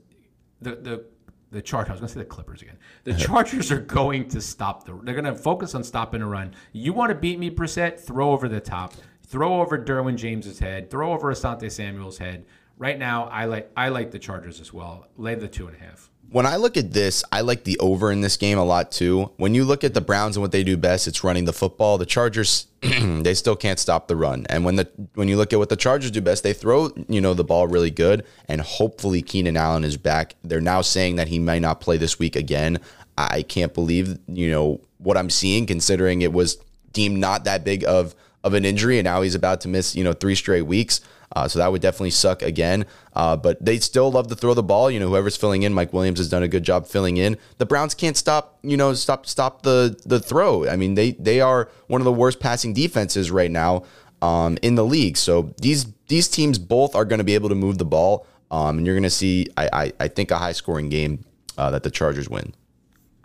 [0.61, 1.05] the the
[1.51, 1.91] the Chargers.
[1.91, 2.79] I was going to say the Clippers again.
[3.05, 4.99] The Chargers are going to stop the.
[5.03, 6.55] They're going to focus on stopping a run.
[6.73, 8.01] You want to beat me, Brissett?
[8.01, 8.95] Throw over the top.
[9.27, 10.91] Throw over Derwin James's head.
[10.91, 12.45] Throw over Asante Samuel's head.
[12.81, 15.07] Right now, I like I like the Chargers as well.
[15.17, 16.11] Lay the two and a half.
[16.33, 19.33] When I look at this, I like the over in this game a lot too.
[19.37, 21.99] When you look at the Browns and what they do best, it's running the football.
[21.99, 24.47] The Chargers, they still can't stop the run.
[24.49, 27.21] And when the when you look at what the Chargers do best, they throw you
[27.21, 28.25] know the ball really good.
[28.49, 30.35] And hopefully Keenan Allen is back.
[30.43, 32.79] They're now saying that he might not play this week again.
[33.19, 36.57] I can't believe you know what I'm seeing, considering it was
[36.93, 40.05] deemed not that big of of an injury, and now he's about to miss you
[40.05, 41.01] know three straight weeks.
[41.35, 42.85] Uh, so that would definitely suck again.
[43.15, 44.91] Uh, but they still love to throw the ball.
[44.91, 47.37] You know, whoever's filling in, Mike Williams has done a good job filling in.
[47.59, 48.59] The Browns can't stop.
[48.63, 50.69] You know, stop stop the the throw.
[50.69, 53.85] I mean, they they are one of the worst passing defenses right now
[54.23, 55.17] um, in the league.
[55.17, 58.79] So these these teams both are going to be able to move the ball, um,
[58.79, 61.25] and you're going to see, I, I, I think, a high scoring game
[61.57, 62.53] uh, that the Chargers win.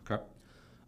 [0.09, 0.21] Okay.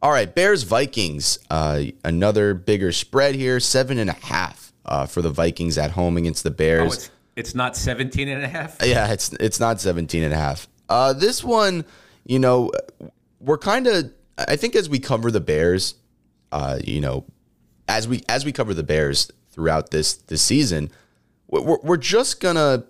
[0.02, 1.40] All right, Bears Vikings.
[1.50, 6.18] Uh, another bigger spread here, seven and a half uh, for the Vikings at home
[6.18, 6.94] against the Oh, Bears.
[6.96, 8.78] it's it's not 17 and a half.
[8.84, 10.68] yeah, it's it's not 17 and a half.
[10.90, 11.86] Uh, this one,
[12.26, 12.72] you know,
[13.40, 15.96] we're kind of I think as we cover the Bears,
[16.52, 17.26] uh, you know,
[17.88, 20.92] as we as we cover the Bears throughout this this season,
[21.48, 22.84] we're, we're just gonna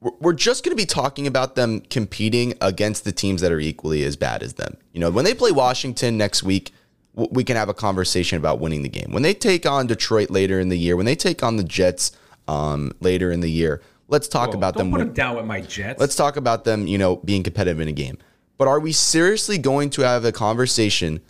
[0.00, 4.04] we're- just going to be talking about them competing against the teams that are equally
[4.04, 4.76] as bad as them.
[4.92, 6.72] You know, when they play Washington next week,
[7.14, 9.10] we can have a conversation about winning the game.
[9.10, 12.12] When they take on Detroit later in the year, when they take on the Jets
[12.46, 14.92] um, later in the year, let's talk about Don't them.
[14.92, 16.00] put win- him down with my Jets.
[16.00, 18.18] Let's talk about them, you know, being competitive in a game.
[18.56, 21.20] But are we seriously going to have a conversation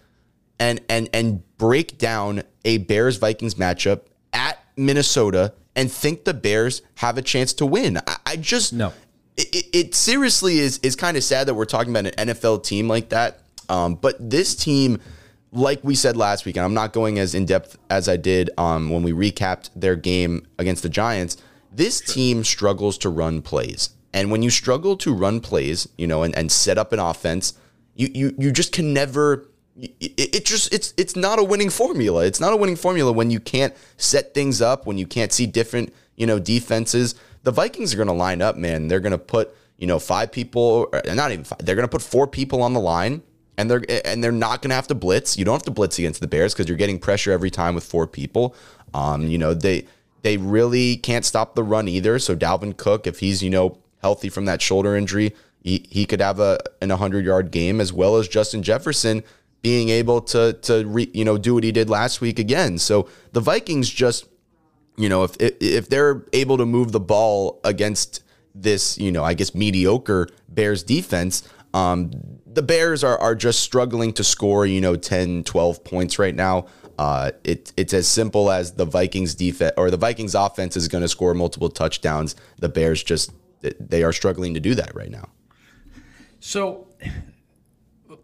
[0.58, 6.82] and and and break down a Bears Vikings matchup at Minnesota and think the Bears
[6.96, 7.98] have a chance to win?
[7.98, 8.92] I, I just No.
[9.36, 12.64] It, it, it seriously is is kind of sad that we're talking about an NFL
[12.64, 13.40] team like that.
[13.68, 14.98] Um, but this team,
[15.52, 18.50] like we said last week, and I'm not going as in depth as I did
[18.58, 21.36] um, when we recapped their game against the Giants.
[21.72, 23.90] This team struggles to run plays.
[24.12, 27.52] And when you struggle to run plays, you know, and, and set up an offense,
[27.94, 32.24] you, you you just can never it, it just it's it's not a winning formula.
[32.24, 35.46] It's not a winning formula when you can't set things up, when you can't see
[35.46, 37.14] different, you know, defenses.
[37.42, 38.88] The Vikings are going to line up, man.
[38.88, 41.58] They're going to put, you know, five people, not even five.
[41.58, 43.22] They're going to put four people on the line
[43.58, 45.36] and they're and they're not going to have to blitz.
[45.36, 47.84] You don't have to blitz against the Bears because you're getting pressure every time with
[47.84, 48.54] four people.
[48.94, 49.86] Um, you know, they
[50.22, 52.18] they really can't stop the run either.
[52.18, 56.20] So Dalvin Cook, if he's, you know, healthy from that shoulder injury, he, he could
[56.20, 59.22] have a an 100 yard game as well as Justin Jefferson
[59.60, 62.78] being able to to re, you know do what he did last week again.
[62.78, 64.26] So the Vikings just
[64.96, 68.22] you know if if, they're able to move the ball against
[68.54, 71.42] this you know I guess mediocre Bears defense
[71.74, 72.12] um
[72.58, 76.66] the Bears are are just struggling to score you know 10 12 points right now
[76.98, 81.02] uh it it's as simple as the Vikings defense or the Vikings offense is going
[81.02, 83.30] to score multiple touchdowns the Bears just
[83.62, 85.28] they are struggling to do that right now
[86.40, 86.86] So,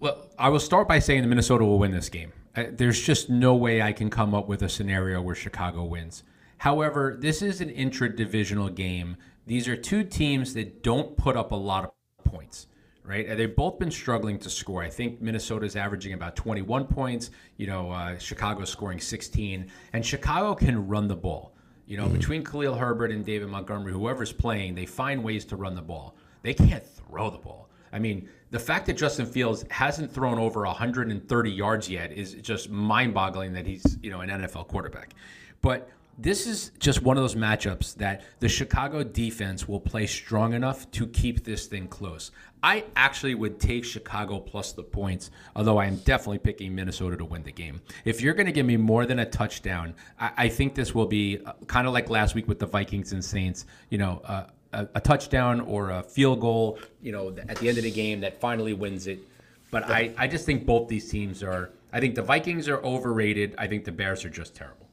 [0.00, 2.32] well, I will start by saying the Minnesota will win this game.
[2.54, 6.22] There's just no way I can come up with a scenario where Chicago wins.
[6.58, 9.16] However, this is an intra-divisional game.
[9.46, 11.90] These are two teams that don't put up a lot of
[12.24, 12.68] points,
[13.04, 13.36] right?
[13.36, 14.82] They've both been struggling to score.
[14.82, 17.30] I think Minnesota's averaging about 21 points.
[17.58, 21.52] You know, uh, Chicago's scoring 16, and Chicago can run the ball.
[21.86, 25.74] You know, between Khalil Herbert and David Montgomery, whoever's playing, they find ways to run
[25.74, 26.16] the ball.
[26.42, 27.68] They can't throw the ball.
[27.92, 32.70] I mean, the fact that Justin Fields hasn't thrown over 130 yards yet is just
[32.70, 35.14] mind-boggling that he's, you know, an NFL quarterback.
[35.60, 40.54] But this is just one of those matchups that the Chicago defense will play strong
[40.54, 42.30] enough to keep this thing close.
[42.64, 47.24] I actually would take Chicago plus the points, although I am definitely picking Minnesota to
[47.26, 47.82] win the game.
[48.06, 51.04] If you're going to give me more than a touchdown, I, I think this will
[51.04, 53.66] be kind of like last week with the Vikings and Saints.
[53.90, 56.78] You know, uh, a, a touchdown or a field goal.
[57.02, 59.18] You know, at the end of the game that finally wins it.
[59.70, 61.70] But I, I just think both these teams are.
[61.92, 63.56] I think the Vikings are overrated.
[63.58, 64.88] I think the Bears are just terrible.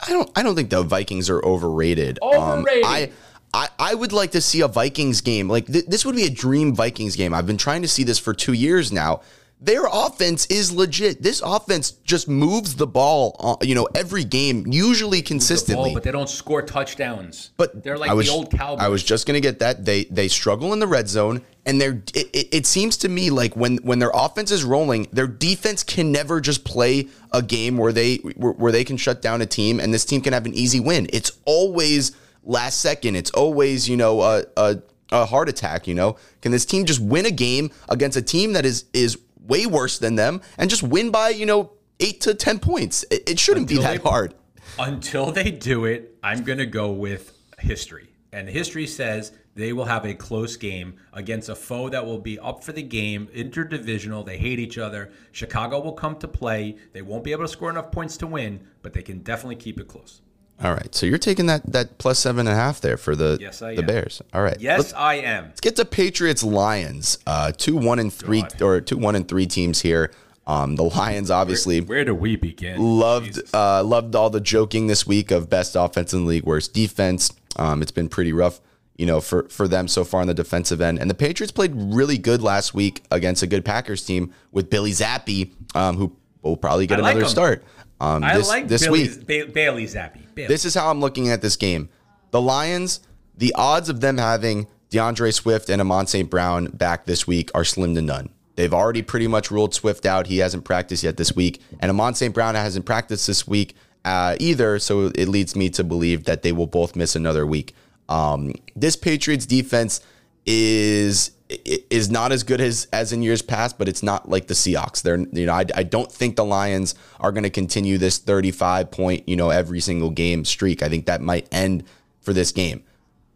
[0.00, 2.18] I don't I don't think the Vikings are overrated.
[2.20, 2.84] Overrated.
[2.84, 3.10] Um, I,
[3.56, 5.48] I I would like to see a Vikings game.
[5.48, 7.32] Like th- this would be a dream Vikings game.
[7.32, 9.22] I've been trying to see this for 2 years now.
[9.58, 11.22] Their offense is legit.
[11.22, 15.88] This offense just moves the ball, uh, you know, every game, usually The consistently.
[15.88, 17.52] ball, but they don't score touchdowns.
[17.56, 18.84] But they're like was, the old Cowboys.
[18.84, 22.02] I was just gonna get that they they struggle in the red zone, and they're
[22.14, 25.82] it, it, it seems to me like when when their offense is rolling, their defense
[25.82, 29.46] can never just play a game where they where, where they can shut down a
[29.46, 31.08] team, and this team can have an easy win.
[31.14, 32.12] It's always
[32.46, 33.16] last second.
[33.16, 34.78] It's always you know a a,
[35.12, 35.86] a heart attack.
[35.86, 39.18] You know, can this team just win a game against a team that is is
[39.40, 43.04] way worse than them and just win by you know eight to ten points?
[43.10, 44.34] It, it shouldn't be that they- hard.
[44.78, 48.08] Until they do it, I'm going to go with history.
[48.32, 52.38] And history says they will have a close game against a foe that will be
[52.38, 54.26] up for the game, interdivisional.
[54.26, 55.12] They hate each other.
[55.32, 56.76] Chicago will come to play.
[56.92, 59.80] They won't be able to score enough points to win, but they can definitely keep
[59.80, 60.20] it close.
[60.62, 60.94] All right.
[60.94, 63.68] So you're taking that that plus seven and a half there for the Yes, the
[63.78, 63.86] am.
[63.86, 64.22] Bears.
[64.32, 64.56] All right.
[64.58, 65.44] Yes, Let's, I am.
[65.46, 67.18] let's get to Patriots Lions.
[67.26, 68.62] Uh, two one and three God.
[68.62, 70.10] or two one and three teams here.
[70.46, 72.80] Um, the Lions obviously Where do we begin?
[72.80, 76.72] loved uh, loved all the joking this week of best offense in the league, worst
[76.72, 77.32] defense.
[77.56, 78.60] Um, it's been pretty rough,
[78.96, 80.98] you know, for for them so far on the defensive end.
[81.00, 84.92] And the Patriots played really good last week against a good Packers team with Billy
[84.92, 87.28] Zappe, um, who will probably get I another him.
[87.28, 87.64] start.
[88.00, 89.26] Um, I this, like this Billy's, week.
[89.26, 90.18] ba- Bailey Zappe.
[90.34, 90.48] Bailey.
[90.48, 91.88] This is how I'm looking at this game.
[92.30, 93.00] The Lions,
[93.36, 96.28] the odds of them having DeAndre Swift and Amon St.
[96.28, 98.28] Brown back this week are slim to none.
[98.56, 100.26] They've already pretty much ruled Swift out.
[100.26, 101.60] He hasn't practiced yet this week.
[101.80, 102.34] And Amon St.
[102.34, 104.78] Brown hasn't practiced this week uh, either.
[104.78, 107.74] So it leads me to believe that they will both miss another week.
[108.08, 110.00] Um, this Patriots defense
[110.46, 114.54] is is not as good as as in years past, but it's not like the
[114.54, 115.02] Seahawks.
[115.02, 118.90] They're you know I, I don't think the Lions are going to continue this 35
[118.90, 120.82] point you know every single game streak.
[120.82, 121.84] I think that might end
[122.20, 122.82] for this game.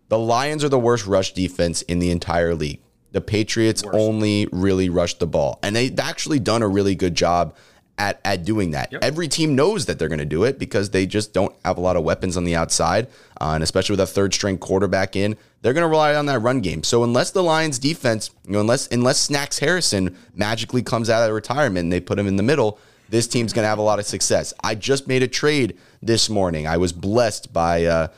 [0.09, 2.81] The Lions are the worst rush defense in the entire league.
[3.13, 7.57] The Patriots only really rush the ball, and they've actually done a really good job
[8.01, 8.93] at at doing that.
[9.03, 11.81] Every team knows that they're going to do it because they just don't have a
[11.81, 13.07] lot of weapons on the outside,
[13.41, 16.39] uh, and especially with a third string quarterback in, they're going to rely on that
[16.41, 16.83] run game.
[16.83, 21.35] So unless the Lions defense, you know, unless unless Snacks Harrison magically comes out of
[21.35, 22.79] retirement and they put him in the middle,
[23.11, 24.55] this team's going to have a lot of success.
[24.65, 26.67] I just made a trade this morning.
[26.67, 27.85] I was blessed by.
[27.85, 28.09] Uh,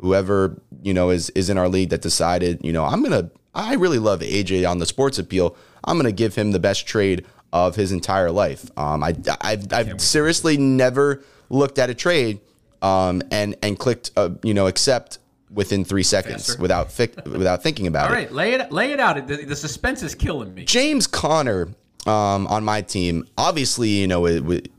[0.00, 3.74] whoever you know is is in our league that decided you know I'm gonna I
[3.74, 5.56] really love AJ on the sports appeal.
[5.82, 8.70] I'm gonna give him the best trade of his entire life.
[8.76, 12.40] Um, I I've, I've seriously never looked at a trade
[12.82, 15.18] um and and clicked uh, you know accept
[15.50, 16.62] within three seconds Faster.
[16.62, 18.16] without fic- without thinking about All it.
[18.16, 19.26] right, lay it lay it out.
[19.26, 20.64] The, the suspense is killing me.
[20.64, 21.68] James Conner
[22.06, 24.26] um, on my team, obviously, you know,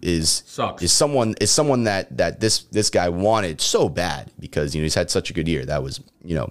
[0.01, 0.81] is Sucks.
[0.81, 4.85] is someone is someone that that this this guy wanted so bad because you know
[4.85, 5.65] he's had such a good year.
[5.65, 6.49] That was you know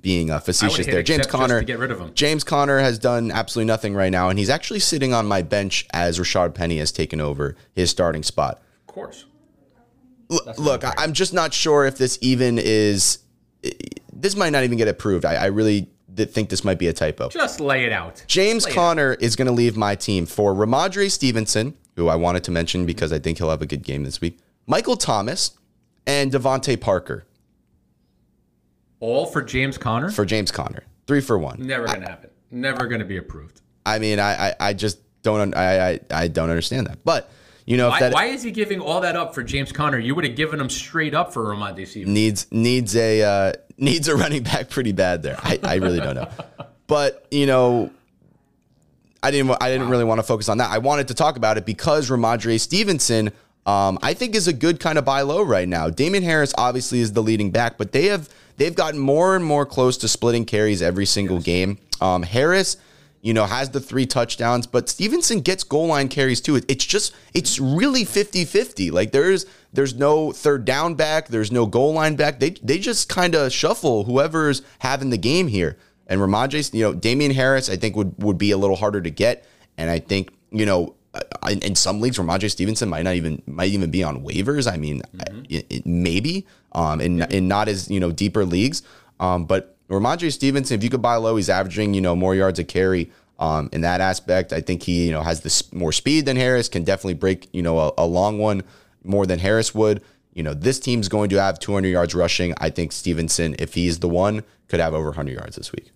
[0.00, 1.02] being uh, facetious there.
[1.02, 2.12] James accept just Conner to get rid of him.
[2.14, 5.86] James Conner has done absolutely nothing right now, and he's actually sitting on my bench
[5.92, 8.62] as Rashaad Penny has taken over his starting spot.
[8.88, 9.26] Of course.
[10.30, 13.18] L- look, I, I'm just not sure if this even is.
[14.12, 15.24] This might not even get approved.
[15.24, 17.28] I, I really think this might be a typo.
[17.28, 18.24] Just lay it out.
[18.26, 22.16] James Lay it Conner is going to leave my team for Rhamondre Stevenson, who I
[22.16, 24.38] wanted to mention because I think he'll have a good game this week.
[24.66, 25.52] Michael Thomas
[26.06, 27.26] and DeVante Parker
[29.00, 30.10] All for James Conner?
[30.10, 30.84] for James Conner.
[31.06, 31.66] Three for one.
[31.66, 32.30] Never gonna happen.
[32.50, 33.60] Never gonna be approved.
[33.84, 37.04] I mean, I I, I just don't I, I I don't understand that.
[37.04, 37.30] But
[37.66, 39.98] you know, if Why, that why is he giving all that up for James Conner?
[39.98, 42.14] You would have given him straight up for Rhamondre Stevenson.
[42.14, 45.36] needs needs a uh, needs a running back pretty bad there.
[45.42, 46.28] I, I really don't know.
[46.86, 47.90] But you know,
[49.22, 50.70] I didn't I didn't really want to focus on that.
[50.70, 53.30] I wanted to talk about it because Rhamondre Stevenson,
[53.66, 55.90] um, I think is a good kind of buy low right now.
[55.90, 59.66] Damien Harris obviously is the leading back, but they have they've gotten more and more
[59.66, 61.78] close to splitting carries every single game.
[62.00, 62.76] Um, Harris.
[63.22, 66.56] You know, has the three touchdowns, but Stevenson gets goal line carries too.
[66.56, 68.90] It's just, it's really 50 50.
[68.90, 69.44] Like there's,
[69.74, 72.40] there's no third down back, there's no goal line back.
[72.40, 75.76] They, they just kind of shuffle whoever's having the game here.
[76.10, 79.10] And Rhamondre, you know, Damien Harris, I think would would be a little harder to
[79.10, 79.44] get.
[79.78, 80.96] And I think, you know,
[81.62, 84.70] in some leagues, Rhamondre Stevenson might not even might even be on waivers.
[84.70, 85.02] I mean,
[85.48, 88.82] it, it- maybe um, in in not as you know deeper leagues.
[89.18, 92.58] Um, but Rhamondre Stevenson, if you could buy low, he's averaging you know more yards
[92.58, 93.10] a carry.
[93.38, 96.68] Um, in that aspect, I think he you know has this more speed than Harris.
[96.68, 98.62] Can definitely break you know a, a long one
[99.02, 100.02] more than Harris would.
[100.32, 102.54] You know, this team's going to have 200 yards rushing.
[102.58, 105.90] I think Stevenson, if he's the one, could have over 100 yards this week.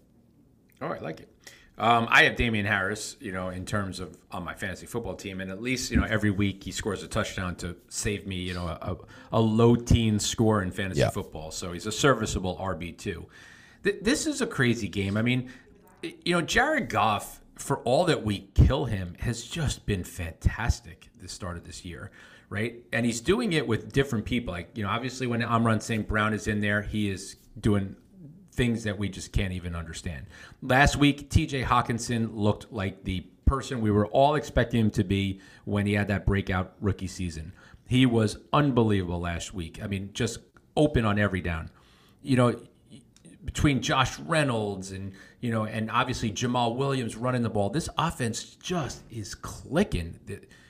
[0.82, 1.28] Oh, I like it.
[1.76, 5.40] Um, I have Damien Harris, you know, in terms of on my fantasy football team,
[5.40, 8.54] and at least you know every week he scores a touchdown to save me, you
[8.54, 8.96] know, a,
[9.32, 11.10] a low teen score in fantasy Yeah.
[11.10, 11.50] football.
[11.50, 13.26] So he's a serviceable RB two.
[13.82, 15.16] Th- this is a crazy game.
[15.16, 15.50] I mean,
[16.02, 21.28] you know, Jared Goff, for all that we kill him, has just been fantastic the
[21.28, 22.12] start of this year,
[22.50, 22.76] right?
[22.92, 24.52] And he's doing it with different people.
[24.54, 26.06] Like, you know, obviously when Amron St.
[26.06, 27.96] Brown is in there, he is doing
[28.54, 30.26] things that we just can't even understand.
[30.62, 35.40] Last week, TJ Hockenson looked like the person we were all expecting him to be
[35.64, 37.52] when he had that breakout rookie season.
[37.86, 39.80] He was unbelievable last week.
[39.82, 40.38] I mean, just
[40.76, 41.70] open on every down.
[42.22, 42.60] You know,
[43.44, 48.42] between Josh Reynolds and you know, and obviously Jamaal Williams running the ball, this offense
[48.42, 50.18] just is clicking.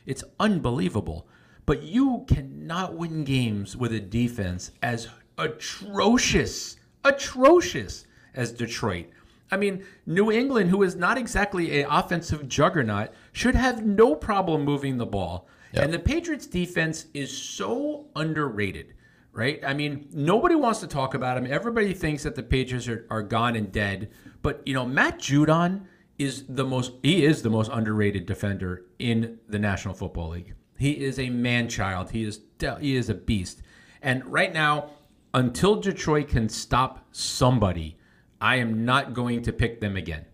[0.05, 1.29] It's unbelievable.
[1.67, 5.09] But you cannot win games with a defense as
[5.39, 9.07] atrocious, atrocious as Detroit.
[9.51, 14.65] I mean, New England, who is not exactly an offensive juggernaut, should have no problem
[14.65, 15.47] moving the ball.
[15.73, 15.85] Yep.
[15.85, 18.95] And the Patriots defense is so underrated,
[19.33, 19.61] right?
[19.65, 21.47] I mean, nobody wants to talk about him.
[21.47, 24.11] Everybody thinks that the Patriots are, are gone and dead.
[24.43, 25.83] But, you know, Matt Judon
[26.19, 30.55] is the most he is the most underrated defender in the National Football League.
[30.79, 32.11] He is a man child.
[32.11, 32.41] He is
[32.81, 33.63] he is a beast.
[34.03, 34.91] And right now,
[35.35, 37.99] until Detroit can stop somebody,
[38.41, 40.25] I am not going to pick them again.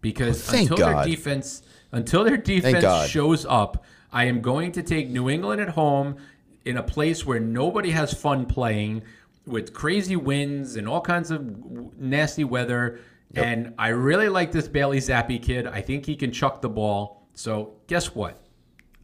[0.00, 0.96] Because oh, until God.
[0.96, 1.62] their defense
[1.92, 6.16] until their defense shows up, I am going to take New England at home
[6.64, 9.02] in a place where nobody has fun playing
[9.46, 13.00] with crazy winds and all kinds of nasty weather.
[13.32, 13.44] Yep.
[13.44, 15.66] And I really like this Bailey Zappe kid.
[15.66, 17.26] I think he can chuck the ball.
[17.34, 18.40] So guess what?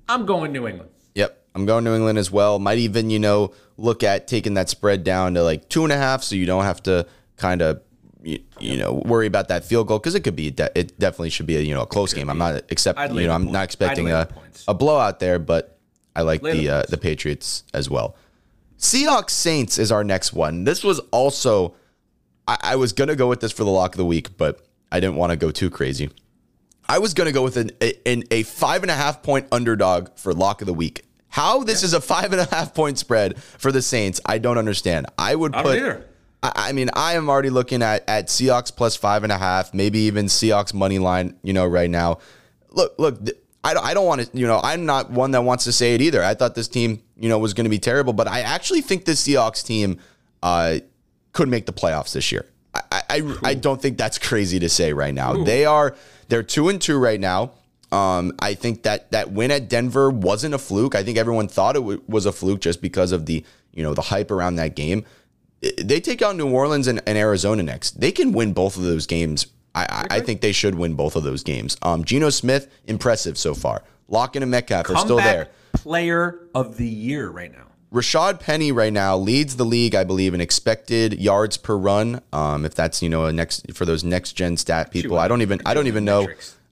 [0.08, 0.90] I'm going New England.
[1.56, 2.58] I'm going New England as well.
[2.58, 5.96] Might even, you know, look at taking that spread down to like two and a
[5.96, 7.80] half so you don't have to kind of
[8.22, 11.46] you, you, know worry about that field goal because it could be it definitely should
[11.46, 12.26] be a you know a close game.
[12.26, 12.30] Be.
[12.30, 14.28] I'm not accepting you know I'm not expecting a,
[14.68, 15.78] a blowout there, but
[16.14, 18.16] I like the uh, the Patriots as well.
[18.78, 20.64] Seahawks Saints is our next one.
[20.64, 21.74] This was also
[22.46, 25.00] I, I was gonna go with this for the lock of the week, but I
[25.00, 26.10] didn't want to go too crazy.
[26.88, 30.34] I was gonna go with an, a, a five and a half point underdog for
[30.34, 31.05] lock of the week.
[31.36, 31.88] How this yeah.
[31.88, 35.04] is a five and a half point spread for the Saints, I don't understand.
[35.18, 36.08] I would put.
[36.42, 39.98] I, mean, I am already looking at at Seahawks plus five and a half, maybe
[40.00, 41.36] even Seahawks money line.
[41.42, 42.20] You know, right now.
[42.70, 43.20] Look, look.
[43.62, 45.94] I don't, I don't want to, you know, I'm not one that wants to say
[45.94, 46.22] it either.
[46.24, 49.04] I thought this team, you know, was going to be terrible, but I actually think
[49.04, 49.98] the Seahawks team
[50.42, 50.78] uh,
[51.32, 52.46] could make the playoffs this year.
[52.72, 55.34] I, I, I don't think that's crazy to say right now.
[55.34, 55.44] Ooh.
[55.44, 55.96] They are
[56.28, 57.52] they're two and two right now.
[57.92, 60.94] Um, I think that that win at Denver wasn't a fluke.
[60.94, 63.94] I think everyone thought it w- was a fluke just because of the you know
[63.94, 65.04] the hype around that game.
[65.82, 68.00] They take out New Orleans and, and Arizona next.
[68.00, 69.46] They can win both of those games.
[69.74, 71.76] I, I, I think they should win both of those games.
[71.82, 73.82] Um, Geno Smith impressive so far.
[74.08, 75.48] Lockett and Metcalf are still there.
[75.72, 77.66] Player of the year right now.
[77.92, 82.20] Rashaad Penny right now leads the league, I believe, in expected yards per run.
[82.32, 85.42] Um, if that's you know a next for those next gen stat people, I don't
[85.42, 86.26] even I don't even know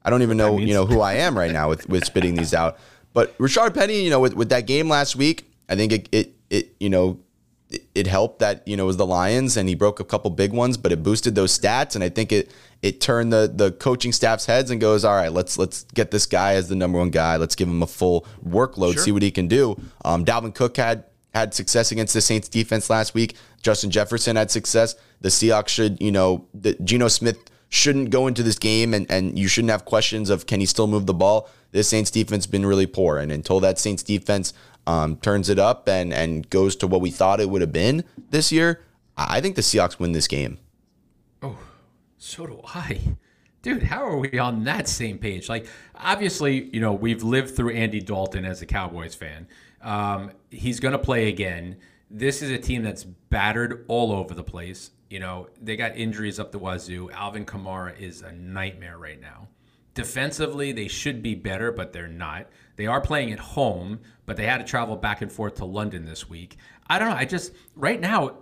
[0.04, 2.54] I don't even know you know who I am right now with with spitting these
[2.54, 2.78] out.
[3.12, 6.34] But Rashaad Penny, you know, with, with that game last week, I think it it,
[6.50, 7.20] it you know
[7.94, 10.52] it helped that you know it was the Lions and he broke a couple big
[10.52, 12.52] ones, but it boosted those stats, and I think it
[12.82, 16.26] it turned the the coaching staff's heads and goes, all right, let's let's get this
[16.26, 17.36] guy as the number one guy.
[17.36, 19.02] Let's give him a full workload, sure.
[19.02, 19.80] see what he can do.
[20.04, 23.36] Um, Dalvin Cook had had success against the Saints defense last week.
[23.62, 24.94] Justin Jefferson had success.
[25.20, 27.38] The Seahawks should, you know, the Geno Smith
[27.74, 30.86] shouldn't go into this game and, and you shouldn't have questions of can he still
[30.86, 31.50] move the ball.
[31.72, 33.18] This Saints defense been really poor.
[33.18, 34.52] And until that Saints defense
[34.86, 38.04] um, turns it up and and goes to what we thought it would have been
[38.30, 38.80] this year,
[39.16, 40.58] I think the Seahawks win this game.
[41.42, 41.58] Oh,
[42.16, 43.00] so do I.
[43.62, 45.48] Dude, how are we on that same page?
[45.48, 49.48] Like, obviously, you know, we've lived through Andy Dalton as a Cowboys fan.
[49.80, 51.76] Um, he's going to play again.
[52.10, 54.90] This is a team that's battered all over the place.
[55.14, 57.08] You know, they got injuries up the wazoo.
[57.12, 59.46] Alvin Kamara is a nightmare right now.
[59.94, 62.48] Defensively, they should be better, but they're not.
[62.74, 66.04] They are playing at home, but they had to travel back and forth to London
[66.04, 66.56] this week.
[66.88, 67.14] I don't know.
[67.14, 68.38] I just, right now,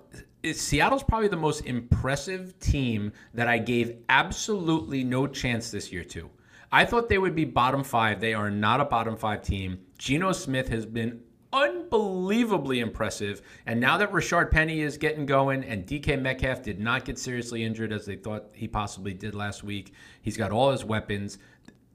[0.50, 6.30] Seattle's probably the most impressive team that I gave absolutely no chance this year to.
[6.72, 8.18] I thought they would be bottom five.
[8.18, 9.80] They are not a bottom five team.
[9.98, 11.20] Geno Smith has been
[11.52, 13.42] unbelievably impressive.
[13.66, 17.64] And now that Rashaad Penny is getting going and DK Metcalf did not get seriously
[17.64, 19.92] injured as they thought he possibly did last week,
[20.22, 21.38] he's got all his weapons.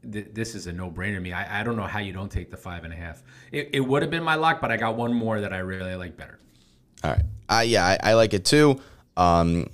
[0.03, 1.34] This is a no brainer to me.
[1.34, 3.24] I, I don't know how you don't take the five and a half.
[3.51, 5.95] It, it would have been my lock, but I got one more that I really
[5.95, 6.39] like better.
[7.03, 7.24] All right.
[7.49, 8.80] Uh, yeah, I, I like it too.
[9.16, 9.70] Um,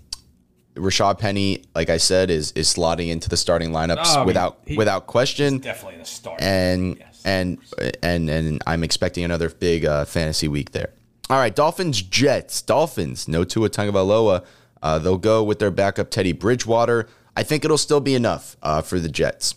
[0.75, 4.75] Rashaad Penny, like I said, is is slotting into the starting lineups oh, without he,
[4.75, 5.59] without question.
[5.59, 6.41] Definitely the start.
[6.41, 7.57] And yes, and
[8.01, 10.91] and and I'm expecting another big uh, fantasy week there.
[11.30, 12.61] All right, Dolphins Jets.
[12.61, 14.45] Dolphins no Tua Tagovailoa.
[14.82, 17.07] Uh, they'll go with their backup Teddy Bridgewater.
[17.36, 19.55] I think it'll still be enough uh, for the Jets.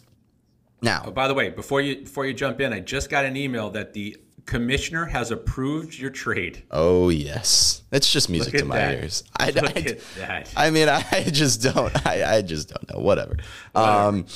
[0.82, 3.36] Now, oh, by the way, before you before you jump in, I just got an
[3.36, 6.62] email that the commissioner has approved your trade.
[6.70, 8.94] Oh yes, that's just music to my that.
[8.94, 9.24] ears.
[9.36, 10.52] I, Look I, at that.
[10.56, 12.06] I mean, I just don't.
[12.06, 13.00] I, I just don't know.
[13.00, 13.36] Whatever.
[13.72, 14.08] Whatever.
[14.08, 14.26] Um,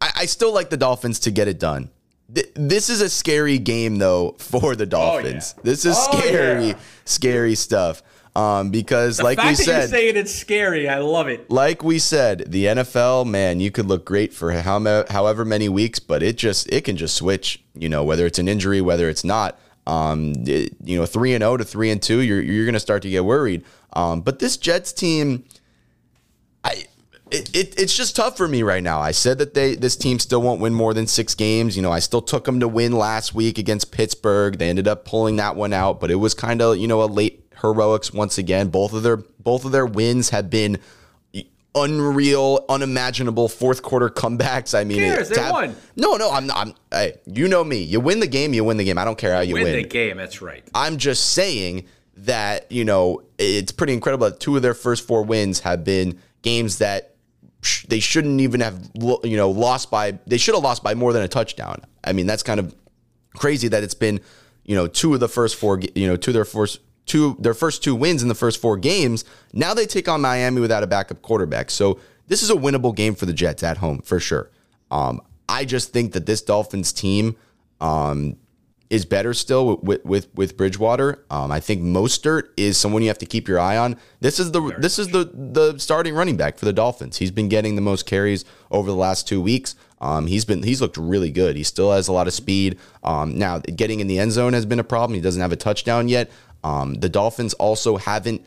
[0.00, 1.90] I, I still like the Dolphins to get it done.
[2.54, 5.54] This is a scary game though for the Dolphins.
[5.56, 5.62] Oh, yeah.
[5.64, 6.78] This is oh, scary, yeah.
[7.04, 8.02] scary stuff.
[8.36, 10.88] Um, because the like we said, you're saying it's scary.
[10.88, 11.50] I love it.
[11.50, 15.98] Like we said, the NFL, man, you could look great for how however many weeks,
[15.98, 17.60] but it just it can just switch.
[17.74, 19.58] You know, whether it's an injury, whether it's not.
[19.86, 22.78] Um, it, you know, three and zero oh to three and two, you're you're gonna
[22.78, 23.64] start to get worried.
[23.94, 25.44] Um, but this Jets team,
[26.62, 26.84] I
[27.30, 29.00] it, it, it's just tough for me right now.
[29.00, 31.76] I said that they this team still won't win more than six games.
[31.76, 34.58] You know, I still took them to win last week against Pittsburgh.
[34.58, 37.06] They ended up pulling that one out, but it was kind of you know a
[37.06, 38.68] late heroics once again.
[38.68, 40.78] Both of their both of their wins have been
[41.74, 44.76] unreal, unimaginable fourth quarter comebacks.
[44.78, 45.28] I mean, cares?
[45.28, 45.76] They tab- won.
[45.96, 46.50] No, no, I'm.
[46.50, 46.74] I'm.
[46.90, 47.82] Hey, you know me.
[47.82, 48.54] You win the game.
[48.54, 48.98] You win the game.
[48.98, 49.72] I don't care how you Win win.
[49.74, 50.16] the game.
[50.16, 50.64] That's right.
[50.74, 51.86] I'm just saying
[52.18, 56.18] that, you know, it's pretty incredible that two of their first four wins have been
[56.42, 57.14] games that
[57.88, 58.90] they shouldn't even have,
[59.24, 61.82] you know, lost by, they should have lost by more than a touchdown.
[62.02, 62.74] I mean, that's kind of
[63.34, 64.20] crazy that it's been,
[64.64, 67.54] you know, two of the first four, you know, two of their first, two, their
[67.54, 69.24] first two wins in the first four games.
[69.52, 71.70] Now they take on Miami without a backup quarterback.
[71.70, 74.50] So this is a winnable game for the Jets at home for sure.
[74.90, 77.36] Um, I just think that this Dolphins team,
[77.80, 78.36] um,
[78.90, 81.24] is better still with with with Bridgewater.
[81.30, 83.96] Um, I think Mostert is someone you have to keep your eye on.
[84.18, 87.18] This is the this is the the starting running back for the Dolphins.
[87.18, 89.76] He's been getting the most carries over the last two weeks.
[90.00, 91.56] Um, he's been he's looked really good.
[91.56, 92.78] He still has a lot of speed.
[93.04, 95.14] Um, now getting in the end zone has been a problem.
[95.14, 96.30] He doesn't have a touchdown yet.
[96.64, 98.44] Um, the Dolphins also haven't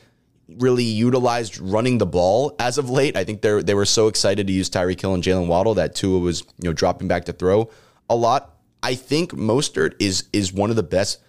[0.58, 3.16] really utilized running the ball as of late.
[3.16, 5.96] I think they they were so excited to use Tyreek Hill and Jalen Waddle that
[5.96, 7.70] Tua was you know dropping back to throw
[8.10, 8.53] a lot.
[8.84, 11.22] I think Mostert is is one of the best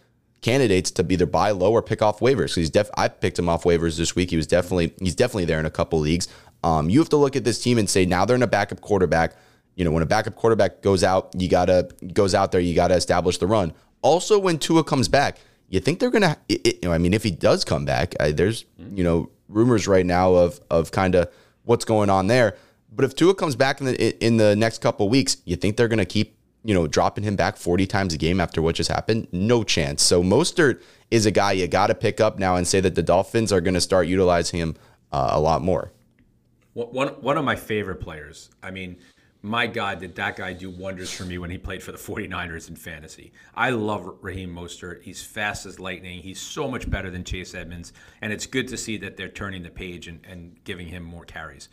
[0.42, 2.50] candidates to either buy low or pick off waivers.
[2.50, 4.30] So he's def I picked him off waivers this week.
[4.30, 6.28] He was definitely he's definitely there in a couple leagues.
[6.62, 8.80] Um, you have to look at this team and say now they're in a backup
[8.80, 9.36] quarterback.
[9.76, 12.94] You know, when a backup quarterback goes out, you gotta goes out there, you gotta
[12.94, 13.72] establish the run.
[14.02, 15.38] Also, when Tua comes back,
[15.68, 16.36] you think they're gonna?
[16.48, 19.30] It, it, you know, I mean, if he does come back, I, there's you know
[19.48, 21.32] rumors right now of of kind of
[21.64, 22.56] what's going on there.
[22.92, 25.88] But if Tua comes back in the in the next couple weeks, you think they're
[25.88, 29.28] gonna keep you know, dropping him back 40 times a game after what just happened?
[29.30, 30.02] No chance.
[30.02, 33.02] So Mostert is a guy you got to pick up now and say that the
[33.02, 34.76] Dolphins are going to start utilizing him
[35.12, 35.92] uh, a lot more.
[36.72, 38.50] One one of my favorite players.
[38.60, 38.96] I mean,
[39.42, 42.70] my God, did that guy do wonders for me when he played for the 49ers
[42.70, 43.30] in fantasy.
[43.54, 45.02] I love Raheem Mostert.
[45.02, 46.22] He's fast as lightning.
[46.22, 47.92] He's so much better than Chase Edmonds.
[48.22, 51.26] And it's good to see that they're turning the page and, and giving him more
[51.26, 51.68] carries.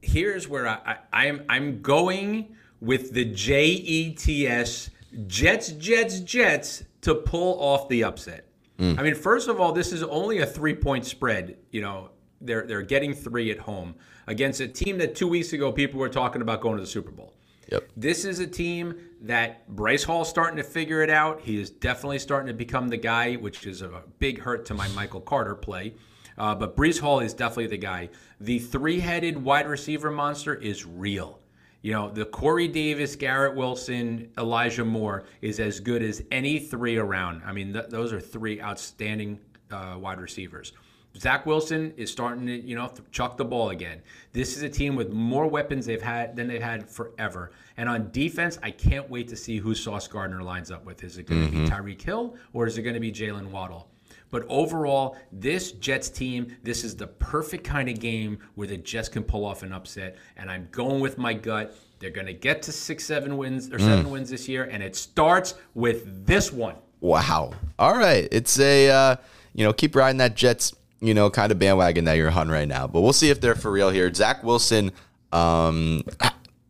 [0.00, 4.90] Here's where I, I, I'm I'm going with the J E T S
[5.26, 8.44] Jets, Jets, Jets to pull off the upset.
[8.78, 11.56] I mean, first of all, this is only a three point spread.
[11.70, 12.10] You know,
[12.42, 13.94] they're they're getting three at home
[14.26, 17.10] against a team that two weeks ago people were talking about going to the Super
[17.10, 17.32] Bowl.
[17.72, 17.88] Yep.
[17.96, 21.40] This is a team that Breece Hall's starting to figure it out.
[21.40, 24.88] He is definitely starting to become the guy, which is a big hurt to my
[24.88, 25.94] Michael Carter play.
[26.38, 28.10] Uh, but Breece Hall is definitely the guy.
[28.40, 31.40] The three-headed wide receiver monster is real.
[31.86, 36.96] You know, the Corey Davis, Garrett Wilson, Elijah Moore is as good as any three
[36.96, 37.42] around.
[37.46, 39.38] I mean, th- those are three outstanding
[39.70, 40.72] uh, wide receivers.
[41.16, 44.02] Zach Wilson is starting to, you know, chuck the ball again.
[44.32, 47.52] This is a team with more weapons they've had than they've had forever.
[47.76, 51.04] And on defense, I can't wait to see who Sauce Gardner lines up with.
[51.04, 53.86] Is it going to be Tyreek Hill or is it going to be Jalen Waddle?
[54.30, 59.08] But overall, this Jets team, this is the perfect kind of game where the Jets
[59.08, 60.16] can pull off an upset.
[60.36, 61.76] And I'm going with my gut.
[61.98, 64.94] They're going to get to six, seven wins or seven wins this year, and it
[64.94, 66.74] starts with this one.
[67.00, 67.52] Wow.
[67.78, 68.28] All right.
[68.30, 69.16] It's a, uh,
[69.54, 72.68] you know, keep riding that Jets, you know, kind of bandwagon that you're on right
[72.68, 72.86] now.
[72.86, 74.12] But we'll see if they're for real here.
[74.12, 74.92] Zach Wilson,
[75.32, 76.02] um,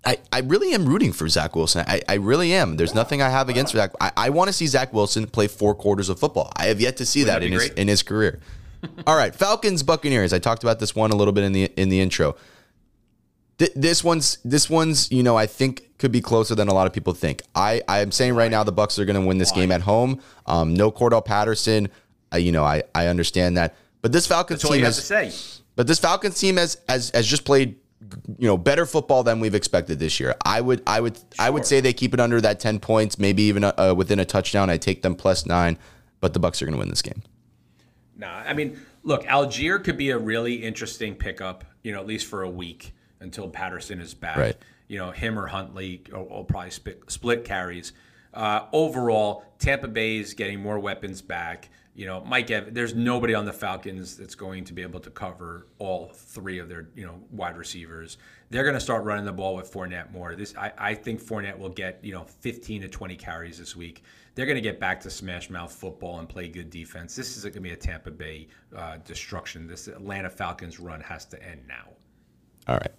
[0.07, 1.85] I, I, I really am rooting for Zach Wilson.
[1.87, 2.77] I, I really am.
[2.77, 3.93] There's nothing I have against Zach.
[4.01, 6.53] I, I want to see Zach Wilson play four quarters of football.
[6.57, 8.41] I have yet to see that that in his in his career.
[9.07, 10.33] All right, Falcons Buccaneers.
[10.33, 12.37] I talked about this one a little bit in the in the intro.
[13.59, 16.87] Th- this one's this one's you know I think could be closer than a lot
[16.87, 17.43] of people think.
[17.55, 19.81] I I am saying right now the Bucs are going to win this game at
[19.81, 20.21] home.
[20.47, 21.89] Um, no Cordarrelle Patterson.
[22.33, 25.33] Uh, you know I I understand that, but this Falcons team has to say.
[25.75, 27.77] but this Falcons team has has has just played
[28.39, 30.35] you know better football than we've expected this year.
[30.45, 33.43] I would I would I would say they keep it under that 10 points, maybe
[33.45, 34.69] even uh, within a touchdown.
[34.71, 35.79] I take them plus 9,
[36.21, 37.23] but the Bucs are going to win this game.
[38.17, 42.27] No, I mean, look, Allgeier could be a really interesting pickup, you know, at least
[42.27, 44.37] for a week until Patterson is back.
[44.37, 44.57] Right.
[44.89, 47.93] You know, him or Huntley will, will probably split, split carries.
[48.33, 51.69] Uh, overall, Tampa Bay is getting more weapons back.
[51.97, 55.09] You know, Mike, Ev- there's nobody on the Falcons that's going to be able to
[55.09, 58.19] cover all three of their, you know, wide receivers.
[58.51, 60.37] They're going to start running the ball with Fournette more.
[60.37, 64.03] This, I, I think Fournette will get, you know, 15 to 20 carries this week.
[64.35, 67.17] They're going to get back to smash mouth football and play good defense.
[67.17, 69.67] This is going to be a Tampa Bay uh, destruction.
[69.67, 71.89] This Atlanta Falcons run has to end now.
[72.69, 72.93] All right.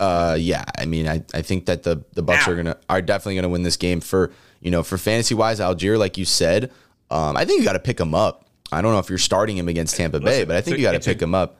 [0.00, 3.36] Uh, yeah, I mean, I, I think that the the Bucs are gonna are definitely
[3.36, 5.60] gonna win this game for you know for fantasy wise.
[5.60, 6.72] Allgeier, like you said,
[7.12, 8.46] um, I think you got to pick him up.
[8.72, 10.92] I don't know if you're starting him against Tampa Bay, but I think you got
[10.92, 11.58] to it's a- pick him up.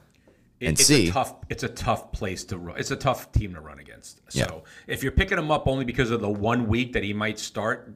[0.61, 1.09] And it's see.
[1.09, 1.35] a tough.
[1.49, 2.77] It's a tough place to run.
[2.79, 4.21] It's a tough team to run against.
[4.31, 7.37] So if you're picking him up only because of the one week that he might
[7.37, 7.93] start,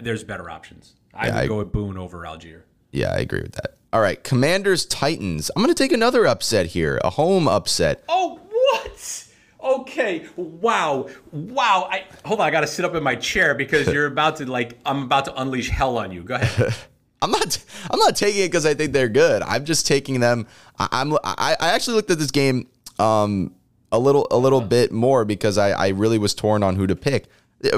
[0.00, 0.94] there's better options.
[1.12, 2.62] I would I- go with Boone over Allgeier.
[2.90, 3.76] Yeah, I agree with that.
[3.92, 5.50] All right, Commanders Titans.
[5.54, 8.02] I'm going to take another upset here, a home upset.
[8.08, 9.23] Oh, what?
[9.64, 10.26] Okay.
[10.36, 11.08] Wow.
[11.32, 11.88] Wow.
[11.90, 12.46] I hold on.
[12.46, 14.78] I got to sit up in my chair because you're about to like.
[14.84, 16.22] I'm about to unleash hell on you.
[16.22, 16.74] Go ahead.
[17.22, 17.64] I'm not.
[17.90, 19.40] I'm not taking it because I think they're good.
[19.42, 20.46] I'm just taking them.
[20.78, 21.14] I, I'm.
[21.24, 23.54] I, I actually looked at this game um,
[23.90, 26.94] a little a little bit more because I, I really was torn on who to
[26.94, 27.26] pick.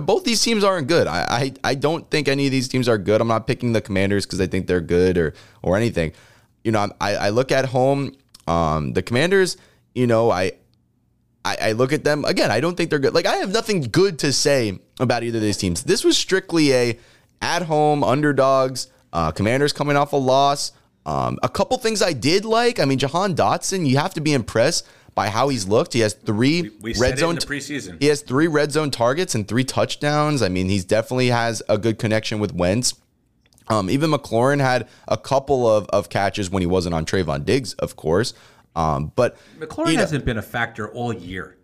[0.02, 1.06] Both these teams aren't good.
[1.06, 3.20] I, I I don't think any of these teams are good.
[3.20, 5.32] I'm not picking the Commanders because I think they're good or
[5.62, 6.12] or anything.
[6.64, 8.12] You know, I, I look at home.
[8.48, 9.56] Um, the Commanders.
[9.94, 10.52] You know, I
[11.46, 12.50] I, I look at them again.
[12.50, 13.14] I don't think they're good.
[13.14, 15.84] Like I have nothing good to say about either of these teams.
[15.84, 16.98] This was strictly a
[17.40, 18.88] at home underdogs.
[19.12, 20.72] Uh, commanders coming off a loss.
[21.06, 22.80] Um, a couple things I did like.
[22.80, 23.86] I mean, Jahan Dotson.
[23.86, 25.92] You have to be impressed by how he's looked.
[25.92, 28.02] He has three We said red zone the preseason.
[28.02, 30.42] He has three red zone targets and three touchdowns.
[30.42, 32.94] I mean, he's definitely has a good connection with Wentz.
[33.68, 37.74] Um, even McLaurin had a couple of, of catches when he wasn't on Trevon Diggs,
[37.74, 38.34] of course.
[38.76, 41.56] Um, but McLaurin you know- hasn't been a factor all year.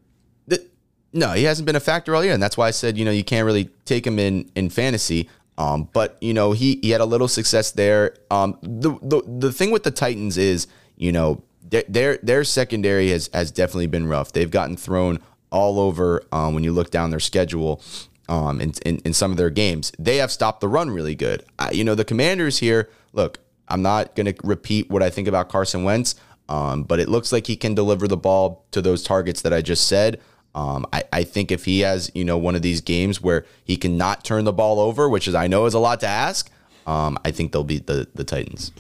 [0.46, 0.66] the,
[1.12, 3.10] no, he hasn't been a factor all year, and that's why I said you know
[3.10, 5.28] you can't really take him in in fantasy.
[5.58, 8.16] Um, but you know he he had a little success there.
[8.30, 13.10] Um, the the the thing with the Titans is you know their their, their secondary
[13.10, 14.32] has has definitely been rough.
[14.32, 15.18] They've gotten thrown
[15.50, 17.82] all over um, when you look down their schedule.
[18.28, 21.44] Um, in, in, in some of their games, they have stopped the run really good.
[21.58, 23.38] Uh, you know, the commanders here, look,
[23.68, 26.14] I'm not going to repeat what I think about Carson Wentz,
[26.48, 29.62] um, but it looks like he can deliver the ball to those targets that I
[29.62, 30.20] just said.
[30.54, 33.76] Um, I, I think if he has, you know, one of these games where he
[33.76, 36.50] cannot turn the ball over, which is I know is a lot to ask,
[36.86, 38.72] um, I think they'll beat the, the Titans.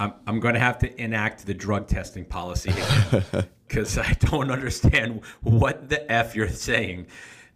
[0.00, 2.72] I'm, I'm going to have to enact the drug testing policy
[3.66, 7.06] because I don't understand what the F you're saying.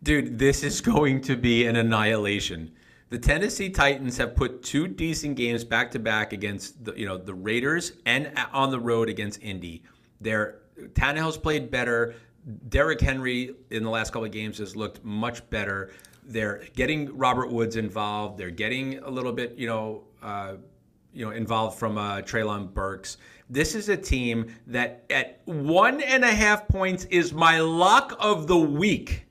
[0.02, 2.72] Dude, this is going to be an annihilation.
[3.10, 7.18] The Tennessee Titans have put two decent games back to back against the you know
[7.18, 9.82] the Raiders and on the road against Indy.
[10.20, 10.60] Their
[10.94, 12.14] Tannehill's played better.
[12.68, 15.92] Derrick Henry in the last couple of games has looked much better.
[16.22, 18.38] They're getting Robert Woods involved.
[18.38, 20.54] They're getting a little bit, you know, uh,
[21.12, 23.16] you know, involved from uh, Treylon Burks.
[23.48, 28.46] This is a team that at one and a half points is my lock of
[28.46, 29.26] the week.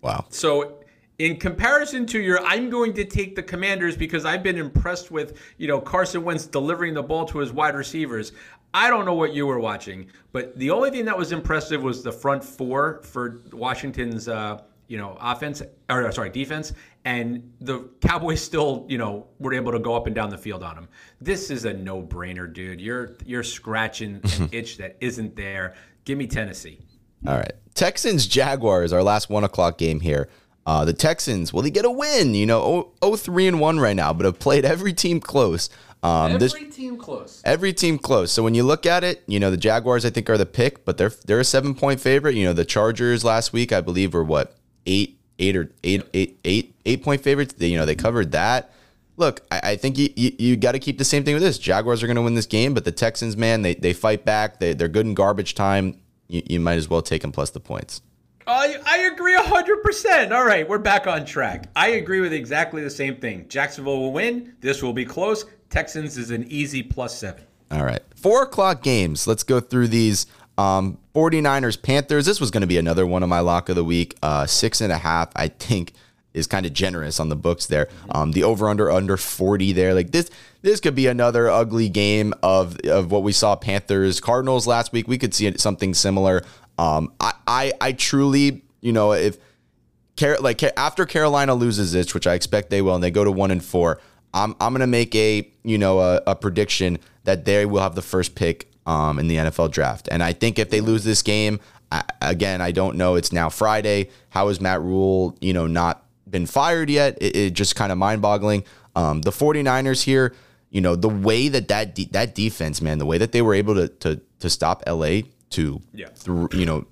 [0.00, 0.24] Wow.
[0.30, 0.81] So,
[1.22, 5.38] in comparison to your, I'm going to take the Commanders because I've been impressed with
[5.56, 8.32] you know Carson Wentz delivering the ball to his wide receivers.
[8.74, 12.02] I don't know what you were watching, but the only thing that was impressive was
[12.02, 16.72] the front four for Washington's uh, you know offense or sorry defense,
[17.04, 20.64] and the Cowboys still you know were able to go up and down the field
[20.64, 20.88] on them.
[21.20, 22.80] This is a no-brainer, dude.
[22.80, 25.74] You're you're scratching an itch that isn't there.
[26.04, 26.80] Give me Tennessee.
[27.28, 27.52] All right.
[27.74, 30.28] Texans Jaguars, our last one o'clock game here.
[30.64, 32.34] Uh, the Texans, will they get a win?
[32.34, 35.68] You know, 0 3 and 1 right now, but have played every team close.
[36.04, 37.40] Um, this, team close.
[37.44, 38.32] every team close.
[38.32, 40.84] So when you look at it, you know, the Jaguars, I think, are the pick,
[40.84, 42.34] but they're they're a seven point favorite.
[42.34, 44.56] You know, the Chargers last week, I believe, were what,
[44.86, 47.54] eight, eight or eight, eight, eight, eight point favorites.
[47.54, 48.72] They, you know, they covered that.
[49.16, 51.58] Look, I, I think you, you, you got to keep the same thing with this.
[51.58, 54.58] Jaguars are going to win this game, but the Texans, man, they, they fight back.
[54.58, 56.00] They, they're good in garbage time.
[56.28, 58.00] You, you might as well take them plus the points.
[58.46, 60.32] I, I agree 100%.
[60.32, 61.68] All right, we're back on track.
[61.76, 63.46] I agree with exactly the same thing.
[63.48, 64.54] Jacksonville will win.
[64.60, 65.44] This will be close.
[65.70, 67.44] Texans is an easy plus seven.
[67.70, 68.02] All right.
[68.16, 69.26] Four o'clock games.
[69.26, 70.26] Let's go through these.
[70.58, 72.26] Um, 49ers, Panthers.
[72.26, 74.16] This was going to be another one of my lock of the week.
[74.22, 75.92] Uh, six and a half, I think,
[76.34, 77.88] is kind of generous on the books there.
[78.10, 79.94] Um, the over under under 40 there.
[79.94, 80.30] Like this,
[80.60, 85.08] this could be another ugly game of of what we saw Panthers Cardinals last week.
[85.08, 86.42] We could see something similar.
[86.82, 89.38] Um, I, I, I truly, you know, if
[90.16, 93.30] Car- like after Carolina loses this, which I expect they will, and they go to
[93.30, 94.00] one and four,
[94.34, 98.02] I'm I'm gonna make a you know a, a prediction that they will have the
[98.02, 101.60] first pick um, in the NFL draft, and I think if they lose this game,
[101.90, 103.14] I, again I don't know.
[103.14, 104.10] It's now Friday.
[104.30, 107.16] How has Matt Rhule you know not been fired yet?
[107.20, 108.64] It, it just kind of mind boggling.
[108.94, 110.34] Um, the 49ers here,
[110.68, 113.54] you know the way that that de- that defense, man, the way that they were
[113.54, 115.22] able to to to stop LA
[115.52, 116.08] to Yeah.
[116.52, 116.86] you know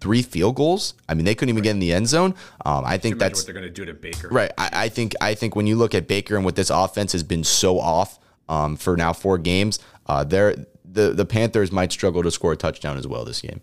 [0.00, 0.94] three field goals.
[1.08, 2.34] I mean, they couldn't even get in the end zone.
[2.64, 4.28] Um, I think that's what they're going to do to Baker.
[4.28, 4.52] right.
[4.58, 7.22] I, I think I think when you look at Baker and what this offense has
[7.22, 10.54] been so off um, for now four games, uh, they're
[10.84, 13.60] the the Panthers might struggle to score a touchdown as well this game.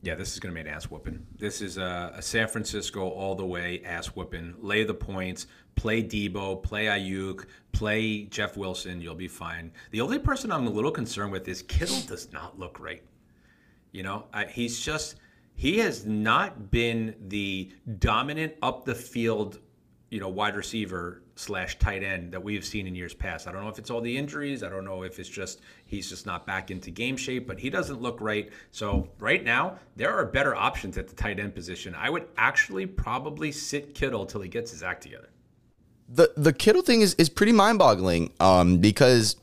[0.00, 1.26] Yeah, this is going to be an ass whooping.
[1.38, 4.54] This is a, a San Francisco all the way ass whooping.
[4.60, 9.00] Lay the points, play Deebo, play Aiyuk, play Jeff Wilson.
[9.00, 9.72] You'll be fine.
[9.90, 13.02] The only person I'm a little concerned with is Kittle does not look right.
[13.92, 15.16] You know, I, he's just
[15.54, 19.58] he has not been the dominant up the field,
[20.10, 23.46] you know, wide receiver slash tight end that we've seen in years past.
[23.46, 24.62] I don't know if it's all the injuries.
[24.62, 27.70] I don't know if it's just he's just not back into game shape, but he
[27.70, 28.50] doesn't look right.
[28.70, 31.94] So right now, there are better options at the tight end position.
[31.94, 35.30] I would actually probably sit Kittle till he gets his act together.
[36.08, 38.32] The the Kittle thing is is pretty mind boggling.
[38.40, 39.36] Um, because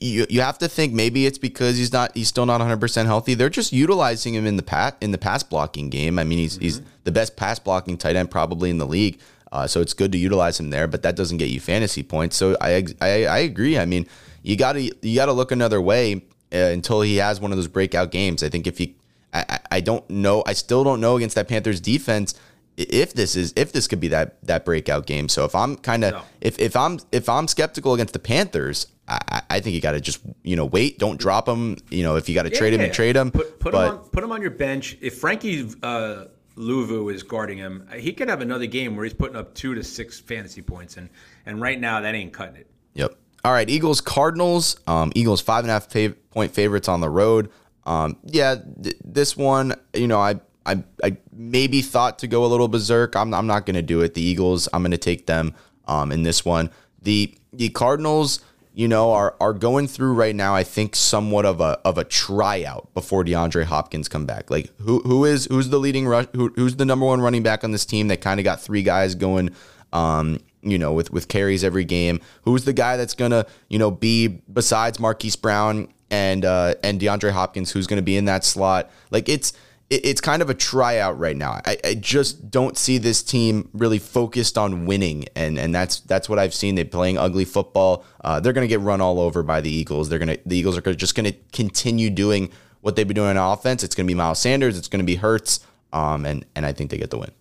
[0.00, 3.06] you you have to think maybe it's because he's not he's still not 100 percent
[3.06, 3.34] healthy.
[3.34, 6.18] They're just utilizing him in the pat in the pass blocking game.
[6.18, 6.62] I mean, he's mm-hmm.
[6.62, 9.20] he's the best pass blocking tight end probably in the league.
[9.52, 12.36] Uh, so it's good to utilize him there, but that doesn't get you fantasy points.
[12.36, 13.78] So I I, I agree.
[13.78, 14.06] I mean,
[14.42, 16.22] you got to you got to look another way
[16.52, 18.42] uh, until he has one of those breakout games.
[18.42, 18.96] I think if he,
[19.32, 22.34] I, I don't know, I still don't know against that Panthers defense
[22.76, 25.28] if this is if this could be that that breakout game.
[25.28, 26.22] So if I'm kind of no.
[26.40, 30.00] if if I'm if I'm skeptical against the Panthers, I, I think you got to
[30.00, 31.76] just you know wait, don't drop him.
[31.90, 32.92] You know if you got to yeah, trade him, yeah.
[32.92, 33.30] trade him.
[33.30, 34.96] Put, put but, him on put him on your bench.
[35.00, 39.36] If Frankie uh, Luvu is guarding him, he could have another game where he's putting
[39.36, 41.08] up two to six fantasy points, and
[41.46, 42.70] and right now that ain't cutting it.
[42.94, 43.16] Yep.
[43.44, 44.76] All right, Eagles Cardinals.
[44.86, 47.50] Um, Eagles five and a half fav- point favorites on the road.
[47.86, 52.48] Um, yeah, th- this one, you know, I I I maybe thought to go a
[52.48, 53.16] little berserk.
[53.16, 54.14] I'm I'm not going to do it.
[54.14, 55.54] The Eagles, I'm going to take them
[55.88, 56.70] um, in this one.
[57.02, 58.40] The the Cardinals
[58.72, 60.54] you know, are are going through right now.
[60.54, 64.50] I think somewhat of a of a tryout before DeAndre Hopkins come back.
[64.50, 66.26] Like who who is who's the leading rush?
[66.34, 68.82] Who, who's the number one running back on this team that kind of got three
[68.82, 69.50] guys going?
[69.92, 72.20] Um, you know, with with carries every game.
[72.42, 77.32] Who's the guy that's gonna you know be besides Marquise Brown and uh, and DeAndre
[77.32, 77.72] Hopkins?
[77.72, 78.90] Who's gonna be in that slot?
[79.10, 79.52] Like it's
[79.90, 81.60] it, it's kind of a tryout right now.
[81.66, 86.28] I, I just don't see this team really focused on winning, and and that's that's
[86.28, 86.76] what I've seen.
[86.76, 88.04] They're playing ugly football.
[88.24, 90.08] Uh, they're going to get run all over by the Eagles.
[90.08, 93.36] They're going to the Eagles are just going to continue doing what they've been doing
[93.36, 93.84] on offense.
[93.84, 94.78] It's going to be Miles Sanders.
[94.78, 95.60] It's going to be Hurts.
[95.92, 97.32] Um, and and I think they get the win.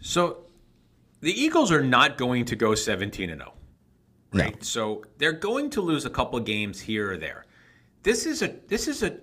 [0.00, 0.38] So,
[1.20, 3.52] the Eagles are not going to go seventeen and zero,
[4.34, 4.54] oh, right?
[4.54, 4.60] No.
[4.60, 7.46] So they're going to lose a couple games here or there.
[8.02, 9.18] This is a this is a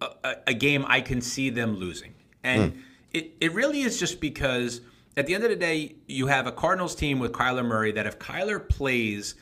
[0.00, 2.14] a, a game I can see them losing.
[2.42, 2.78] And mm.
[3.12, 4.80] it, it really is just because
[5.16, 8.06] at the end of the day, you have a Cardinals team with Kyler Murray that
[8.06, 9.34] if Kyler plays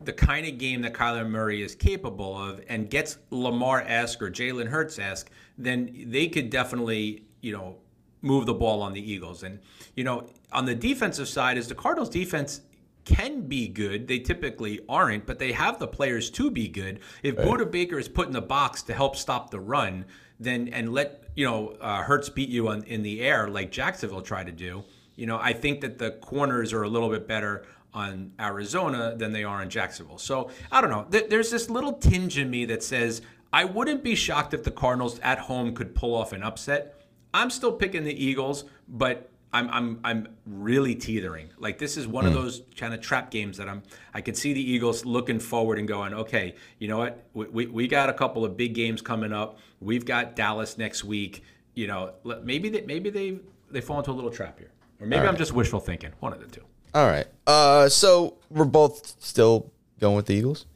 [0.00, 4.30] the kind of game that Kyler Murray is capable of and gets Lamar esque or
[4.30, 7.76] Jalen Hurts esque, then they could definitely, you know,
[8.22, 9.42] move the ball on the Eagles.
[9.42, 9.58] And,
[9.94, 12.60] you know, on the defensive side, is the Cardinals defense
[13.06, 14.06] can be good.
[14.06, 17.00] They typically aren't, but they have the players to be good.
[17.22, 17.46] If right.
[17.46, 20.04] Budda Baker is put in the box to help stop the run,
[20.38, 24.20] then and let you know uh, Hurts beat you on, in the air like Jacksonville
[24.20, 24.84] tried to do.
[25.14, 29.32] You know, I think that the corners are a little bit better on Arizona than
[29.32, 30.18] they are in Jacksonville.
[30.18, 31.06] So I don't know.
[31.08, 35.18] There's this little tinge in me that says I wouldn't be shocked if the Cardinals
[35.20, 37.00] at home could pull off an upset.
[37.32, 41.50] I'm still picking the Eagles, but I'm I'm I'm really teetering.
[41.58, 42.28] Like this is one mm.
[42.28, 42.40] of hmm.
[42.40, 43.82] those kind of trap games that I'm.
[44.12, 47.24] I can see the Eagles looking forward and going, okay, you know what?
[47.34, 49.58] We, we, we got a couple of big games coming up.
[49.80, 51.42] We've got Dallas next week.
[51.74, 53.38] You know, maybe they maybe they
[53.70, 56.12] they fall into a little trap here, or maybe I'm just wishful thinking.
[56.20, 56.62] One of the two.
[56.94, 57.26] All right.
[57.46, 59.70] Uh, so we're both still
[60.00, 60.66] going with the Eagles.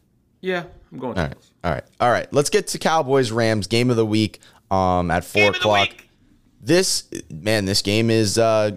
[0.40, 1.18] Yeah, I'm going.
[1.18, 1.32] All right.
[1.32, 1.52] Eagles.
[1.64, 1.84] All right.
[2.00, 2.32] All right.
[2.32, 4.40] Let's get to Cowboys Rams game of the week.
[4.70, 5.88] Um, at four game o'clock
[6.61, 8.72] this man, this game is uh,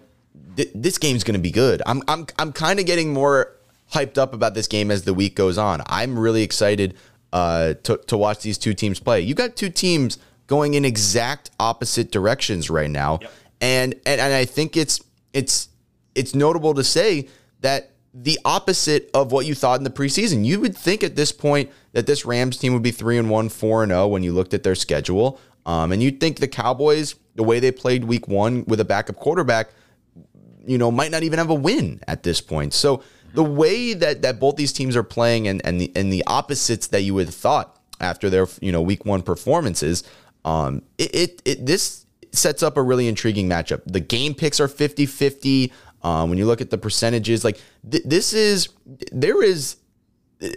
[0.56, 1.82] th- this game's going to be good.
[1.86, 3.52] I'm I'm I'm kind of getting more
[3.92, 5.82] hyped up about this game as the week goes on.
[5.88, 6.96] I'm really excited
[7.32, 9.22] uh, to to watch these two teams play.
[9.22, 10.18] You got two teams
[10.48, 13.32] going in exact opposite directions right now, yep.
[13.62, 15.02] and, and and I think it's
[15.34, 15.70] it's
[16.16, 17.28] it's notable to say
[17.62, 20.46] that the opposite of what you thought in the preseason.
[20.46, 23.50] You would think at this point that this Rams team would be three and one,
[23.50, 25.40] four and zero oh when you looked at their schedule.
[25.66, 29.16] Um, and you'd think the Cowboys, the way they played week one with a backup
[29.16, 29.70] quarterback,
[30.66, 32.74] you know, might not even have a win at this point.
[32.74, 33.04] So
[33.34, 36.88] the way that that both these teams are playing and and the and the opposites
[36.88, 40.04] that you would have thought after their you know week one performances,
[40.46, 43.82] um, it, it, it this sets up a really intriguing matchup.
[43.86, 45.72] The game picks are 50-50.
[46.02, 48.70] Um, when you look at the percentages, like th- this is
[49.12, 49.78] there is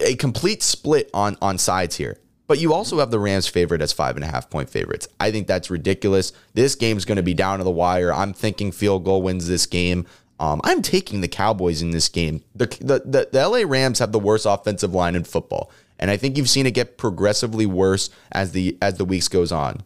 [0.01, 2.19] a complete split on on sides here.
[2.47, 5.09] But you also have the Rams favorite as five and a half point favorites.
[5.19, 6.33] I think that's ridiculous.
[6.55, 8.13] This game's going to be down to the wire.
[8.13, 10.07] I'm thinking field goal wins this game.
[10.39, 12.45] Um, I'm taking the Cowboys in this game.
[12.55, 15.71] The, the, the, the LA Rams have the worst offensive line in football.
[15.99, 19.51] And I think you've seen it get progressively worse as the as the weeks goes
[19.51, 19.83] on.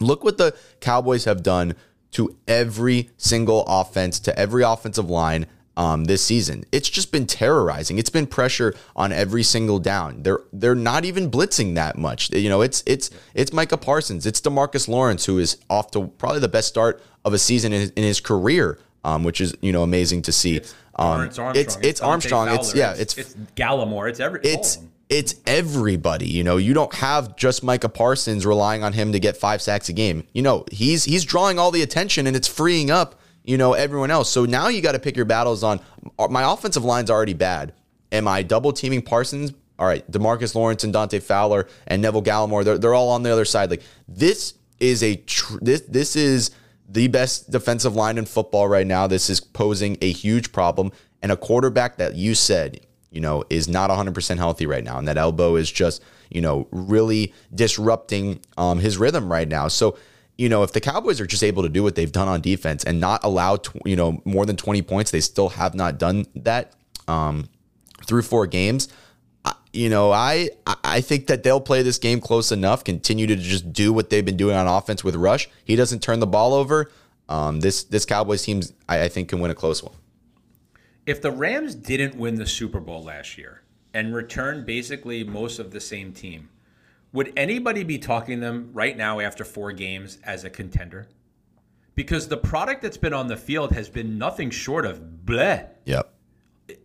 [0.00, 1.74] Look what the Cowboys have done
[2.12, 5.46] to every single offense, to every offensive line
[5.76, 6.64] um, this season.
[6.72, 7.98] It's just been terrorizing.
[7.98, 10.22] It's been pressure on every single down.
[10.22, 12.32] They're they're not even blitzing that much.
[12.32, 14.26] You know, it's it's it's Micah Parsons.
[14.26, 17.80] It's Demarcus Lawrence who is off to probably the best start of a season in
[17.80, 20.60] his, in his career, um, which is you know amazing to see.
[20.98, 21.56] Um, Lawrence Armstrong.
[21.56, 22.48] it's it's Dante Armstrong.
[22.48, 22.94] It's yeah.
[22.96, 24.08] It's it's Gallimore.
[24.08, 24.40] It's every.
[24.42, 26.26] it's it's everybody.
[26.26, 29.88] You know, you don't have just Micah Parsons relying on him to get five sacks
[29.88, 30.26] a game.
[30.32, 34.10] You know, he's he's drawing all the attention and it's freeing up, you know, everyone
[34.10, 34.28] else.
[34.28, 35.80] So now you got to pick your battles on
[36.30, 37.72] my offensive line's already bad.
[38.12, 39.52] Am I double teaming Parsons?
[39.78, 43.30] All right, Demarcus Lawrence and Dante Fowler and Neville Gallimore, they're, they're all on the
[43.30, 43.70] other side.
[43.70, 46.50] Like this is a tr- this this is
[46.88, 49.06] the best defensive line in football right now.
[49.06, 50.92] This is posing a huge problem
[51.22, 52.80] and a quarterback that you said
[53.16, 54.98] you know, is not 100% healthy right now.
[54.98, 59.68] And that elbow is just, you know, really disrupting um, his rhythm right now.
[59.68, 59.96] So,
[60.38, 62.84] you know, if the Cowboys are just able to do what they've done on defense
[62.84, 66.26] and not allow, tw- you know, more than 20 points, they still have not done
[66.34, 66.72] that
[67.08, 67.48] um,
[68.06, 68.88] through four games.
[69.44, 70.50] I- You know, I
[70.84, 74.24] I think that they'll play this game close enough, continue to just do what they've
[74.24, 75.48] been doing on offense with Rush.
[75.64, 76.90] He doesn't turn the ball over.
[77.28, 79.94] Um, this this Cowboys team, I, I think, can win a close one.
[81.06, 83.62] If the Rams didn't win the Super Bowl last year
[83.94, 86.48] and return basically most of the same team,
[87.16, 91.08] would anybody be talking them right now after four games as a contender?
[91.94, 95.66] Because the product that's been on the field has been nothing short of bleh.
[95.86, 96.12] Yep.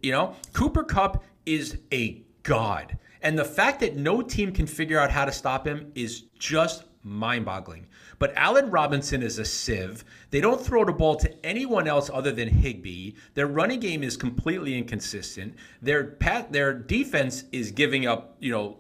[0.02, 2.98] You know, Cooper Kupp is a god.
[3.22, 6.86] And the fact that no team can figure out how to stop him is just
[7.04, 7.88] mind boggling.
[8.18, 10.06] But Allen Robinson is a sieve.
[10.30, 13.16] They don't throw the ball to anyone else other than Higbee.
[13.34, 15.56] Their running game is completely inconsistent.
[15.82, 18.78] Their pat, their defense is giving up, you know,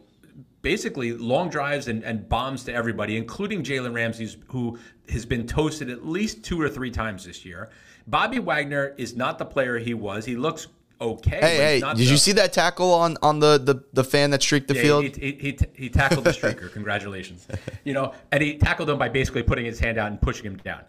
[0.62, 4.78] basically long drives and, and bombs to everybody, including Jalen Ramsey, who
[5.10, 7.70] has been toasted at least two or three times this year.
[8.08, 10.26] Bobby Wagner is not the player he was.
[10.26, 10.68] He looks
[11.00, 11.40] okay.
[11.40, 14.42] Hey, hey, did the- you see that tackle on on the the, the fan that
[14.42, 15.04] streaked the yeah, field?
[15.04, 16.72] He, he, he, he tackled the streaker.
[16.74, 17.48] Congratulations.
[17.84, 20.58] You know, and he tackled him by basically putting his hand out and pushing him
[20.58, 20.82] down.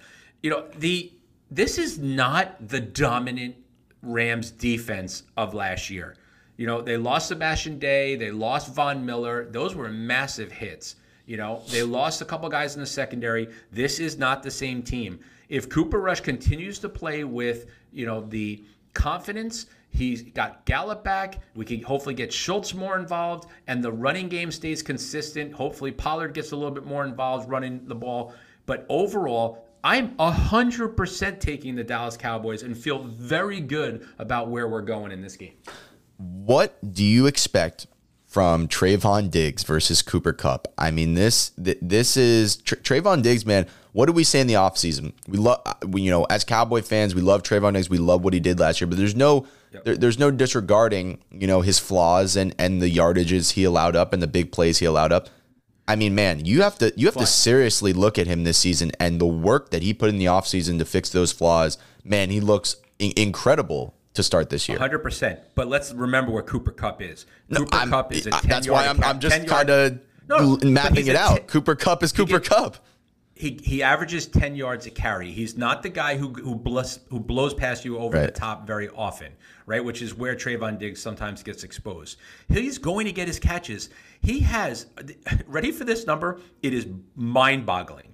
[0.43, 1.13] You know, the
[1.51, 3.57] this is not the dominant
[4.03, 6.17] Rams defense of last year.
[6.57, 9.47] You know, they lost Sebastian Day, they lost Von Miller.
[9.51, 10.97] Those were massive hits.
[11.27, 13.49] You know, they lost a couple guys in the secondary.
[13.71, 15.21] This is not the same team.
[15.49, 21.41] If Cooper Rush continues to play with, you know, the confidence, he's got Gallup back.
[21.55, 25.53] We can hopefully get Schultz more involved, and the running game stays consistent.
[25.53, 28.35] Hopefully, Pollard gets a little bit more involved running the ball.
[28.67, 34.81] But overall, I'm 100% taking the Dallas Cowboys and feel very good about where we're
[34.81, 35.55] going in this game.
[36.23, 37.87] What do you expect
[38.27, 40.69] from Trevon Diggs versus Cooper Kupp?
[40.79, 43.67] I mean, this th- this is Tra- Trevon Diggs, man.
[43.93, 45.13] What did we say in the offseason?
[45.27, 47.91] We love, we, you know, as Cowboy fans, we love Trevon Diggs.
[47.91, 49.47] We love what he did last year, but there's no,
[49.85, 54.13] there, there's no disregarding, you know, his flaws and and the yardages he allowed up
[54.13, 55.29] and the big plays he allowed up.
[55.89, 58.93] I mean, man, you have to you have to seriously look at him this season
[59.01, 61.77] and the work that he put in the offseason to fix those flaws.
[62.05, 64.79] Man, he looks in- incredible to start this year.
[64.79, 65.41] Hundred percent.
[65.55, 67.27] But let's remember where Cooper Kupp is.
[67.55, 68.85] Cooper Kupp is a I- ten that's yard.
[68.85, 69.99] why I'm, I'm just 10 kind of
[70.29, 71.37] No, mapping it out.
[71.39, 72.77] ten- Cooper Kupp is Cooper get- Cup.
[73.35, 75.33] He he averages ten yards a carry.
[75.33, 78.89] He's not the guy who who blows who blows past you over the top very
[78.91, 79.33] often,
[79.67, 79.83] right?
[79.85, 82.19] Which is where Trevon Diggs sometimes gets exposed.
[82.49, 83.89] He's going to get his catches.
[84.21, 84.87] He has
[85.49, 86.41] ready for this number.
[86.63, 86.87] It is
[87.17, 88.13] mind boggling.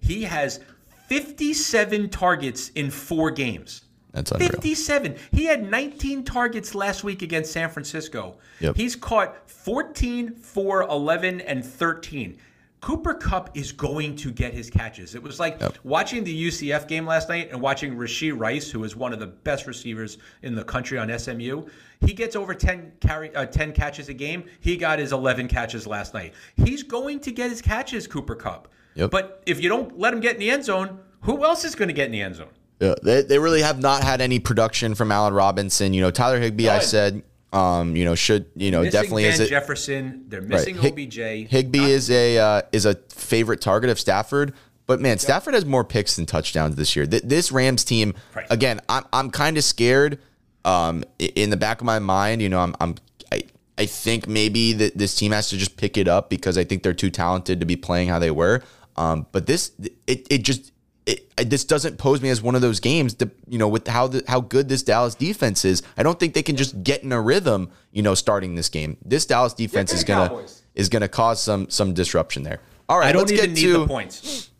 [0.00, 0.60] He has
[1.08, 3.82] fifty seven targets in four games.
[4.12, 4.50] That's unreal.
[4.50, 5.16] 57.
[5.32, 8.38] He had 19 targets last week against San Francisco.
[8.60, 8.76] Yep.
[8.76, 12.38] He's caught 14, 4, 11, and 13.
[12.80, 15.14] Cooper Kupp is going to get his catches.
[15.14, 18.96] It was like watching the UCF game last night and watching Rashee Rice, who is
[18.96, 21.66] one of the best receivers in the country on SMU.
[22.00, 24.44] He gets over 10 carry uh, 10 catches a game.
[24.60, 26.32] He got his 11 catches last night.
[26.56, 28.68] He's going to get his catches, Cooper Kupp.
[28.94, 29.10] Yep.
[29.10, 31.88] But if you don't let him get in the end zone, who else is going
[31.88, 32.48] to get in the end zone?
[32.80, 35.92] Yeah, they, they really have not had any production from Allen Robinson.
[35.92, 37.22] You know, Tyler Higbee, I said,
[37.52, 39.48] um, you know, should you know missing definitely Van is it.
[39.50, 40.24] Jefferson.
[40.28, 41.50] They're missing Hig- OBJ.
[41.50, 44.54] Higbee is a uh, is a favorite target of Stafford,
[44.86, 47.06] but man, Stafford has more picks than touchdowns this year.
[47.06, 48.46] Th- this Rams team, Right.
[48.50, 50.18] again, I'm I'm kind of scared.
[50.64, 52.94] Um, in the back of my mind, you know, I'm I'm
[53.32, 53.42] I,
[53.76, 56.82] I think maybe that this team has to just pick it up because I think
[56.82, 58.62] they're too talented to be playing how they were.
[58.96, 59.72] Um, but this
[60.06, 60.72] it it just.
[61.06, 63.14] It, it- this doesn't pose me as one of those games.
[63.14, 66.34] To, you know, with how the, how good this Dallas defense is, I don't think
[66.34, 67.70] they can just get in a rhythm.
[67.92, 70.62] You know, starting this game, this Dallas defense is gonna Cowboys.
[70.74, 72.60] is going to cause some some disruption there.
[72.88, 74.50] All right, I don't let's even get need to the points.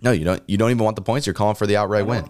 [0.00, 0.10] no.
[0.12, 0.42] You don't.
[0.46, 1.26] You don't even want the points.
[1.26, 2.28] You're calling for the outright win.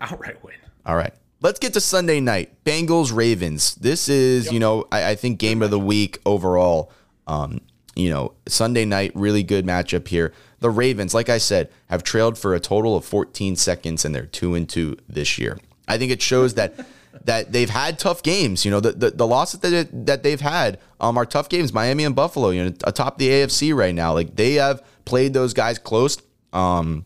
[0.00, 0.54] Outright win.
[0.84, 1.12] All right.
[1.40, 2.64] let's get to Sunday night.
[2.64, 3.74] Bengals Ravens.
[3.76, 4.54] This is, yep.
[4.54, 6.92] you know, I, I, think game of the week overall.
[7.26, 7.60] Um,
[7.96, 10.32] you know, Sunday night, really good matchup here.
[10.60, 14.26] The Ravens, like I said, have trailed for a total of 14 seconds and they're
[14.26, 15.58] two and two this year.
[15.86, 16.74] I think it shows that
[17.24, 18.64] that they've had tough games.
[18.64, 21.72] You know, the the, the losses that that they've had um, are tough games.
[21.72, 24.12] Miami and Buffalo, you know, atop the AFC right now.
[24.12, 26.18] Like they have played those guys close.
[26.52, 27.04] Um,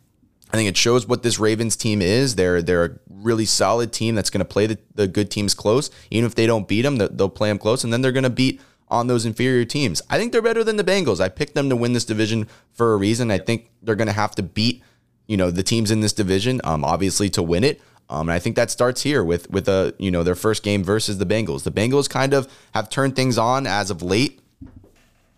[0.53, 2.34] I think it shows what this Ravens team is.
[2.34, 5.90] They're they're a really solid team that's going to play the, the good teams close.
[6.11, 8.30] Even if they don't beat them, they'll play them close, and then they're going to
[8.30, 8.61] beat
[8.91, 10.03] on those inferior teams.
[10.11, 11.20] I think they're better than the Bengals.
[11.20, 13.30] I picked them to win this division for a reason.
[13.30, 14.82] I think they're going to have to beat
[15.30, 17.80] you know the teams in this division, um, obviously to win it.
[18.09, 20.82] Um, and I think that starts here with with a you know their first game
[20.82, 21.62] versus the Bengals.
[21.62, 24.41] The Bengals kind of have turned things on as of late.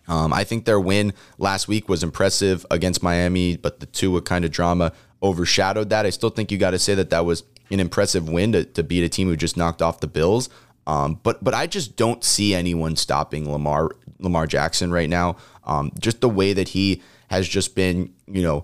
[0.07, 4.21] Um, I think their win last week was impressive against Miami, but the two Tua
[4.23, 4.91] kind of drama
[5.21, 6.07] overshadowed that.
[6.07, 8.83] I still think you got to say that that was an impressive win to, to
[8.83, 10.49] beat a team who just knocked off the Bills.
[10.85, 15.37] Um, but but I just don't see anyone stopping Lamar Lamar Jackson right now.
[15.65, 18.63] Um, just the way that he has just been, you know,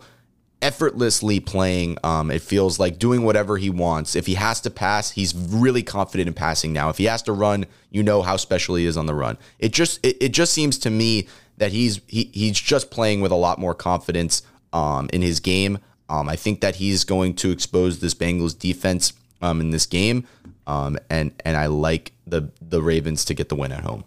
[0.61, 1.97] effortlessly playing.
[2.03, 4.15] Um, it feels like doing whatever he wants.
[4.15, 6.89] If he has to pass, he's really confident in passing now.
[6.89, 9.37] If he has to run, you know how special he is on the run.
[9.57, 13.31] It just it, it just seems to me that he's he, he's just playing with
[13.31, 14.41] a lot more confidence
[14.73, 15.79] um, in his game.
[16.09, 20.27] Um, I think that he's going to expose this Bengals defense um, in this game,
[20.69, 24.03] um, and and I like the the Ravens to get the win at home.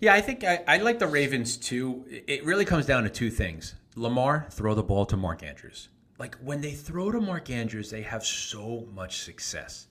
[0.00, 2.04] Yeah, I think I, I like the Ravens too.
[2.08, 3.76] It really comes down to two things.
[3.94, 5.88] Lamar, throw the ball to Mark Andrews.
[6.18, 9.86] Like when they throw to Mark Andrews, they have so much success.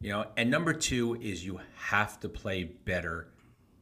[0.00, 3.28] You know, and number two is you have to play better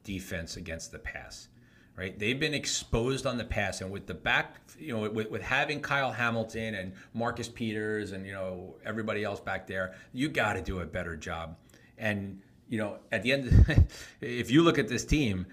[0.04, 1.48] defense against the pass.
[1.96, 2.18] Right?
[2.18, 5.80] They've been exposed on the pass, and with the back, you know, with, with having
[5.80, 10.62] Kyle Hamilton and Marcus Peters and you know everybody else back there, you got to
[10.62, 11.56] do a better job.
[11.96, 13.86] And you know, at the end,
[14.20, 15.46] if you look at this team,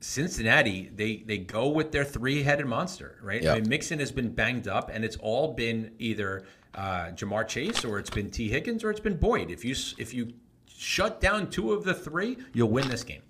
[0.00, 3.42] Cincinnati, they they go with their three headed monster, right?
[3.42, 3.56] Yep.
[3.56, 6.44] I mean, Mixon has been banged up, and it's all been either
[6.74, 9.50] uh, Ja'Marr Chase or it's been Tee Higgins or it's been Boyd.
[9.50, 10.32] If you if you
[10.66, 13.22] shut down two of the three, you'll win this game.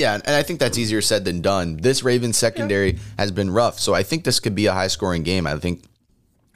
[0.00, 1.76] Yeah, and I think that's easier said than done.
[1.76, 3.00] This Ravens secondary yeah.
[3.18, 5.46] has been rough, so I think this could be a high scoring game.
[5.46, 5.84] I think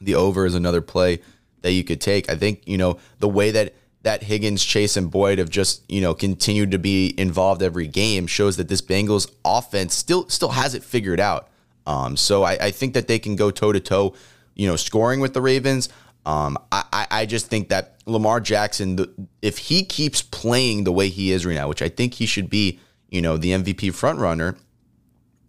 [0.01, 1.21] the over is another play
[1.61, 2.31] that you could take.
[2.31, 6.01] I think you know the way that that Higgins, Chase, and Boyd have just you
[6.01, 10.75] know continued to be involved every game shows that this Bengals offense still still has
[10.75, 11.51] it figured out.
[11.87, 14.15] Um, so I, I think that they can go toe to toe,
[14.55, 15.91] you know, scoring with the Ravens.
[16.25, 21.31] Um, I, I just think that Lamar Jackson, if he keeps playing the way he
[21.31, 22.81] is right now, which I think he should be,
[23.15, 24.57] you know, the MVP front runner,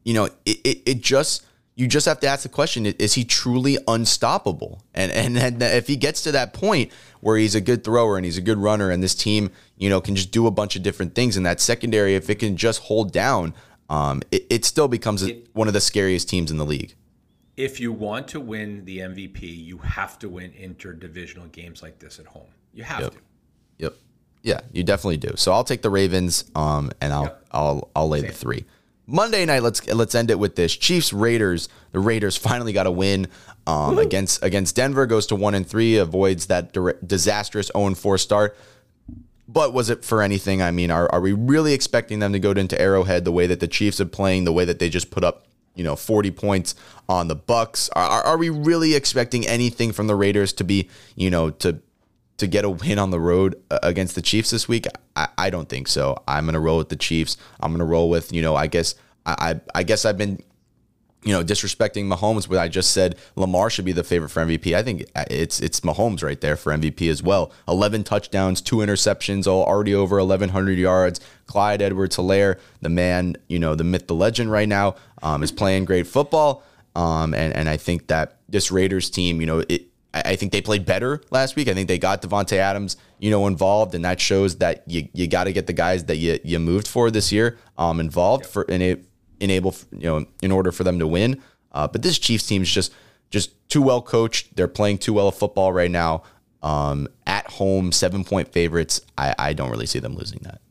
[0.04, 1.44] you know, it, it, it just
[1.74, 4.84] you just have to ask the question: Is he truly unstoppable?
[4.94, 6.92] And and, and if he gets to that point
[7.22, 10.00] where he's a good thrower and he's a good runner, and this team, you know,
[10.00, 12.84] can just do a bunch of different things in that secondary, if it can just
[12.84, 13.56] hold down,
[13.90, 16.94] um, it, it still becomes one of the scariest teams in the league.
[17.58, 22.20] If you want to win the MVP, you have to win interdivisional games like this
[22.20, 22.50] at home.
[22.74, 23.12] You have yep.
[23.14, 23.18] to.
[23.80, 23.96] Yep.
[24.46, 25.32] Yeah, you definitely do.
[25.38, 27.46] So I'll take the Ravens, um, and I'll yep.
[27.52, 28.30] I'll I'll lay Same.
[28.30, 28.66] the three.
[29.08, 31.68] Monday night, let's let's end it with this: Chiefs Raiders.
[31.94, 33.28] The Raiders finally got a win
[33.66, 35.08] um, against against Denver.
[35.08, 36.74] Goes to one and three, avoids that
[37.08, 38.56] disastrous zero and four start.
[39.48, 40.62] But was it for anything?
[40.62, 43.60] I mean, are are we really expecting them to go into Arrowhead the way that
[43.60, 46.76] the Chiefs are playing, the way that they just put up, you know, forty points
[47.10, 47.90] on the Bucs?
[47.96, 51.80] Are are we really expecting anything from the Raiders to be, you know, to
[52.38, 54.86] to get a win on the road uh, against the Chiefs this week?
[55.16, 56.22] I, I don't think so.
[56.28, 57.38] I'm gonna roll with the Chiefs.
[57.60, 58.56] I'm gonna roll with you know.
[58.56, 60.42] I guess I I, I guess I've been
[61.26, 64.74] you know disrespecting Mahomes, but I just said Lamar should be the favorite for MVP.
[64.74, 67.52] I think it's it's Mahomes right there for MVP as well.
[67.68, 71.20] 11 touchdowns, two interceptions, all already over 1100 yards.
[71.48, 75.86] Clyde Edwards-Helaire, the man, you know, the myth, the legend right now, um, is playing
[75.86, 76.64] great football.
[76.96, 79.88] Um, and and I think that this Raiders team, you know, it
[80.24, 81.68] I think they played better last week.
[81.68, 85.28] I think they got Davante Adams, you know, involved, and that shows that you you
[85.28, 88.70] got to get the guys that you you moved for this year um involved for
[88.70, 88.98] ena-
[89.40, 91.42] enable you know in order for them to win.
[91.72, 92.94] Uh, but this Chiefs team is just
[93.30, 94.56] just too well coached.
[94.56, 96.24] They're playing too well of football right now.
[96.64, 99.02] Um, at home, seven point favorites.
[99.18, 100.62] I, I don't really see them losing that.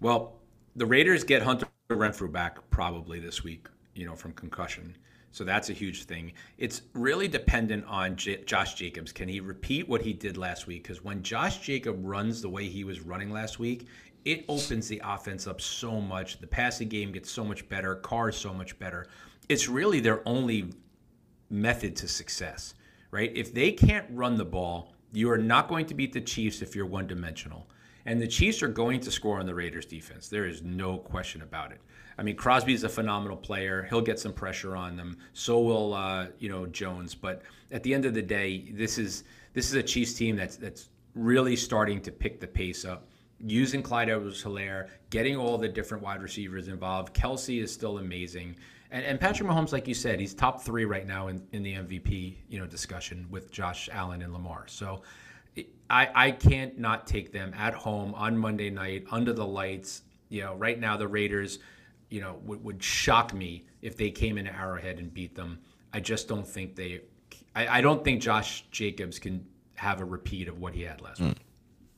[0.00, 0.34] Well,
[0.76, 3.68] the Raiders get Hunter Renfrow back probably this week.
[3.94, 4.96] You know, from concussion.
[5.34, 6.30] So that's a huge thing.
[6.58, 9.10] It's really dependent on J- Josh Jacobs.
[9.10, 10.84] Can he repeat what he did last week?
[10.84, 13.88] Because when Josh Jacob runs the way he was running last week,
[14.24, 16.38] it opens the offense up so much.
[16.38, 17.96] The passing game gets so much better.
[17.96, 19.08] Carr is so much better.
[19.48, 20.72] It's really their only
[21.50, 22.74] method to success,
[23.10, 23.32] right?
[23.34, 26.74] If they can't run the ball, You are not going to beat the Chiefs if
[26.74, 27.68] you're one dimensional.
[28.06, 30.28] And the Chiefs are going to score on the Raiders defense.
[30.28, 31.80] There is no question about it.
[32.18, 33.86] I mean, Crosby's a phenomenal player.
[33.88, 35.18] He'll get some pressure on them.
[35.32, 37.14] So will uh, you know Jones.
[37.14, 37.42] But
[37.72, 40.90] at the end of the day, this is this is a Chiefs team that's that's
[41.14, 43.08] really starting to pick the pace up.
[43.40, 47.14] Using Clyde Edwards-Helaire, getting all the different wide receivers involved.
[47.14, 48.56] Kelce is still amazing.
[48.90, 51.74] And, and Patrick Mahomes, like you said, he's top three right now in, in the
[51.74, 54.64] MVP you know discussion with Josh Allen and Lamar.
[54.66, 55.02] So
[55.90, 60.02] I, I can't not take them at home on Monday night under the lights.
[60.28, 61.58] You know, right now the Raiders,
[62.10, 65.58] you know, would, would shock me if they came into Arrowhead and beat them.
[65.92, 67.02] I just don't think they.
[67.54, 71.20] I, I don't think Josh Jacobs can have a repeat of what he had last
[71.20, 71.28] mm.
[71.28, 71.38] week.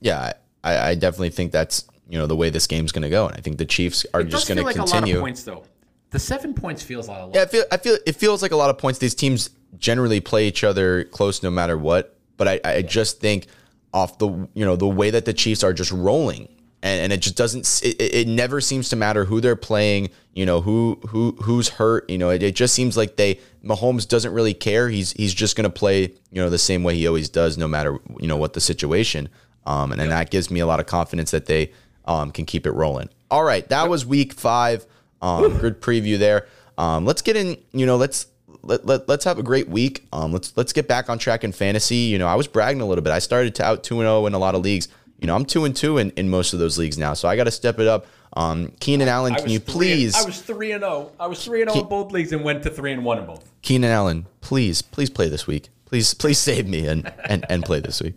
[0.00, 0.32] Yeah,
[0.62, 3.36] I, I definitely think that's you know the way this game's going to go, and
[3.36, 5.14] I think the Chiefs are just going to like continue.
[5.14, 5.64] A lot of points though.
[6.10, 7.34] The seven points feels like a lot.
[7.34, 8.98] Yeah, I feel I feel it feels like a lot of points.
[8.98, 13.46] These teams generally play each other close no matter what, but I, I just think
[13.92, 16.48] off the you know the way that the Chiefs are just rolling.
[16.82, 17.80] And, and it just doesn't.
[17.82, 20.10] It, it never seems to matter who they're playing.
[20.34, 22.08] You know who who who's hurt.
[22.08, 24.88] You know it, it just seems like they Mahomes doesn't really care.
[24.88, 27.98] He's he's just gonna play you know the same way he always does, no matter
[28.20, 29.30] you know what the situation.
[29.64, 31.72] Um, and, and that gives me a lot of confidence that they
[32.04, 33.08] um, can keep it rolling.
[33.30, 34.86] All right, that was week five.
[35.22, 36.46] Um, good preview there.
[36.78, 37.56] Um, let's get in.
[37.72, 38.26] You know, let's
[38.66, 40.06] let, let let's have a great week.
[40.12, 41.96] Um, let's let's get back on track in fantasy.
[41.96, 43.12] You know, I was bragging a little bit.
[43.12, 44.88] I started to out two and zero oh in a lot of leagues.
[45.18, 47.36] You know, I'm two and two in, in most of those leagues now, so I
[47.36, 48.06] got to step it up.
[48.34, 50.14] Um, Keenan Allen, can you please?
[50.14, 51.12] I was three and zero.
[51.18, 53.26] I was three and zero in both leagues and went to three and one in
[53.26, 53.50] both.
[53.62, 55.70] Keenan Allen, please, please play this week.
[55.86, 58.16] Please, please save me and and and play this week.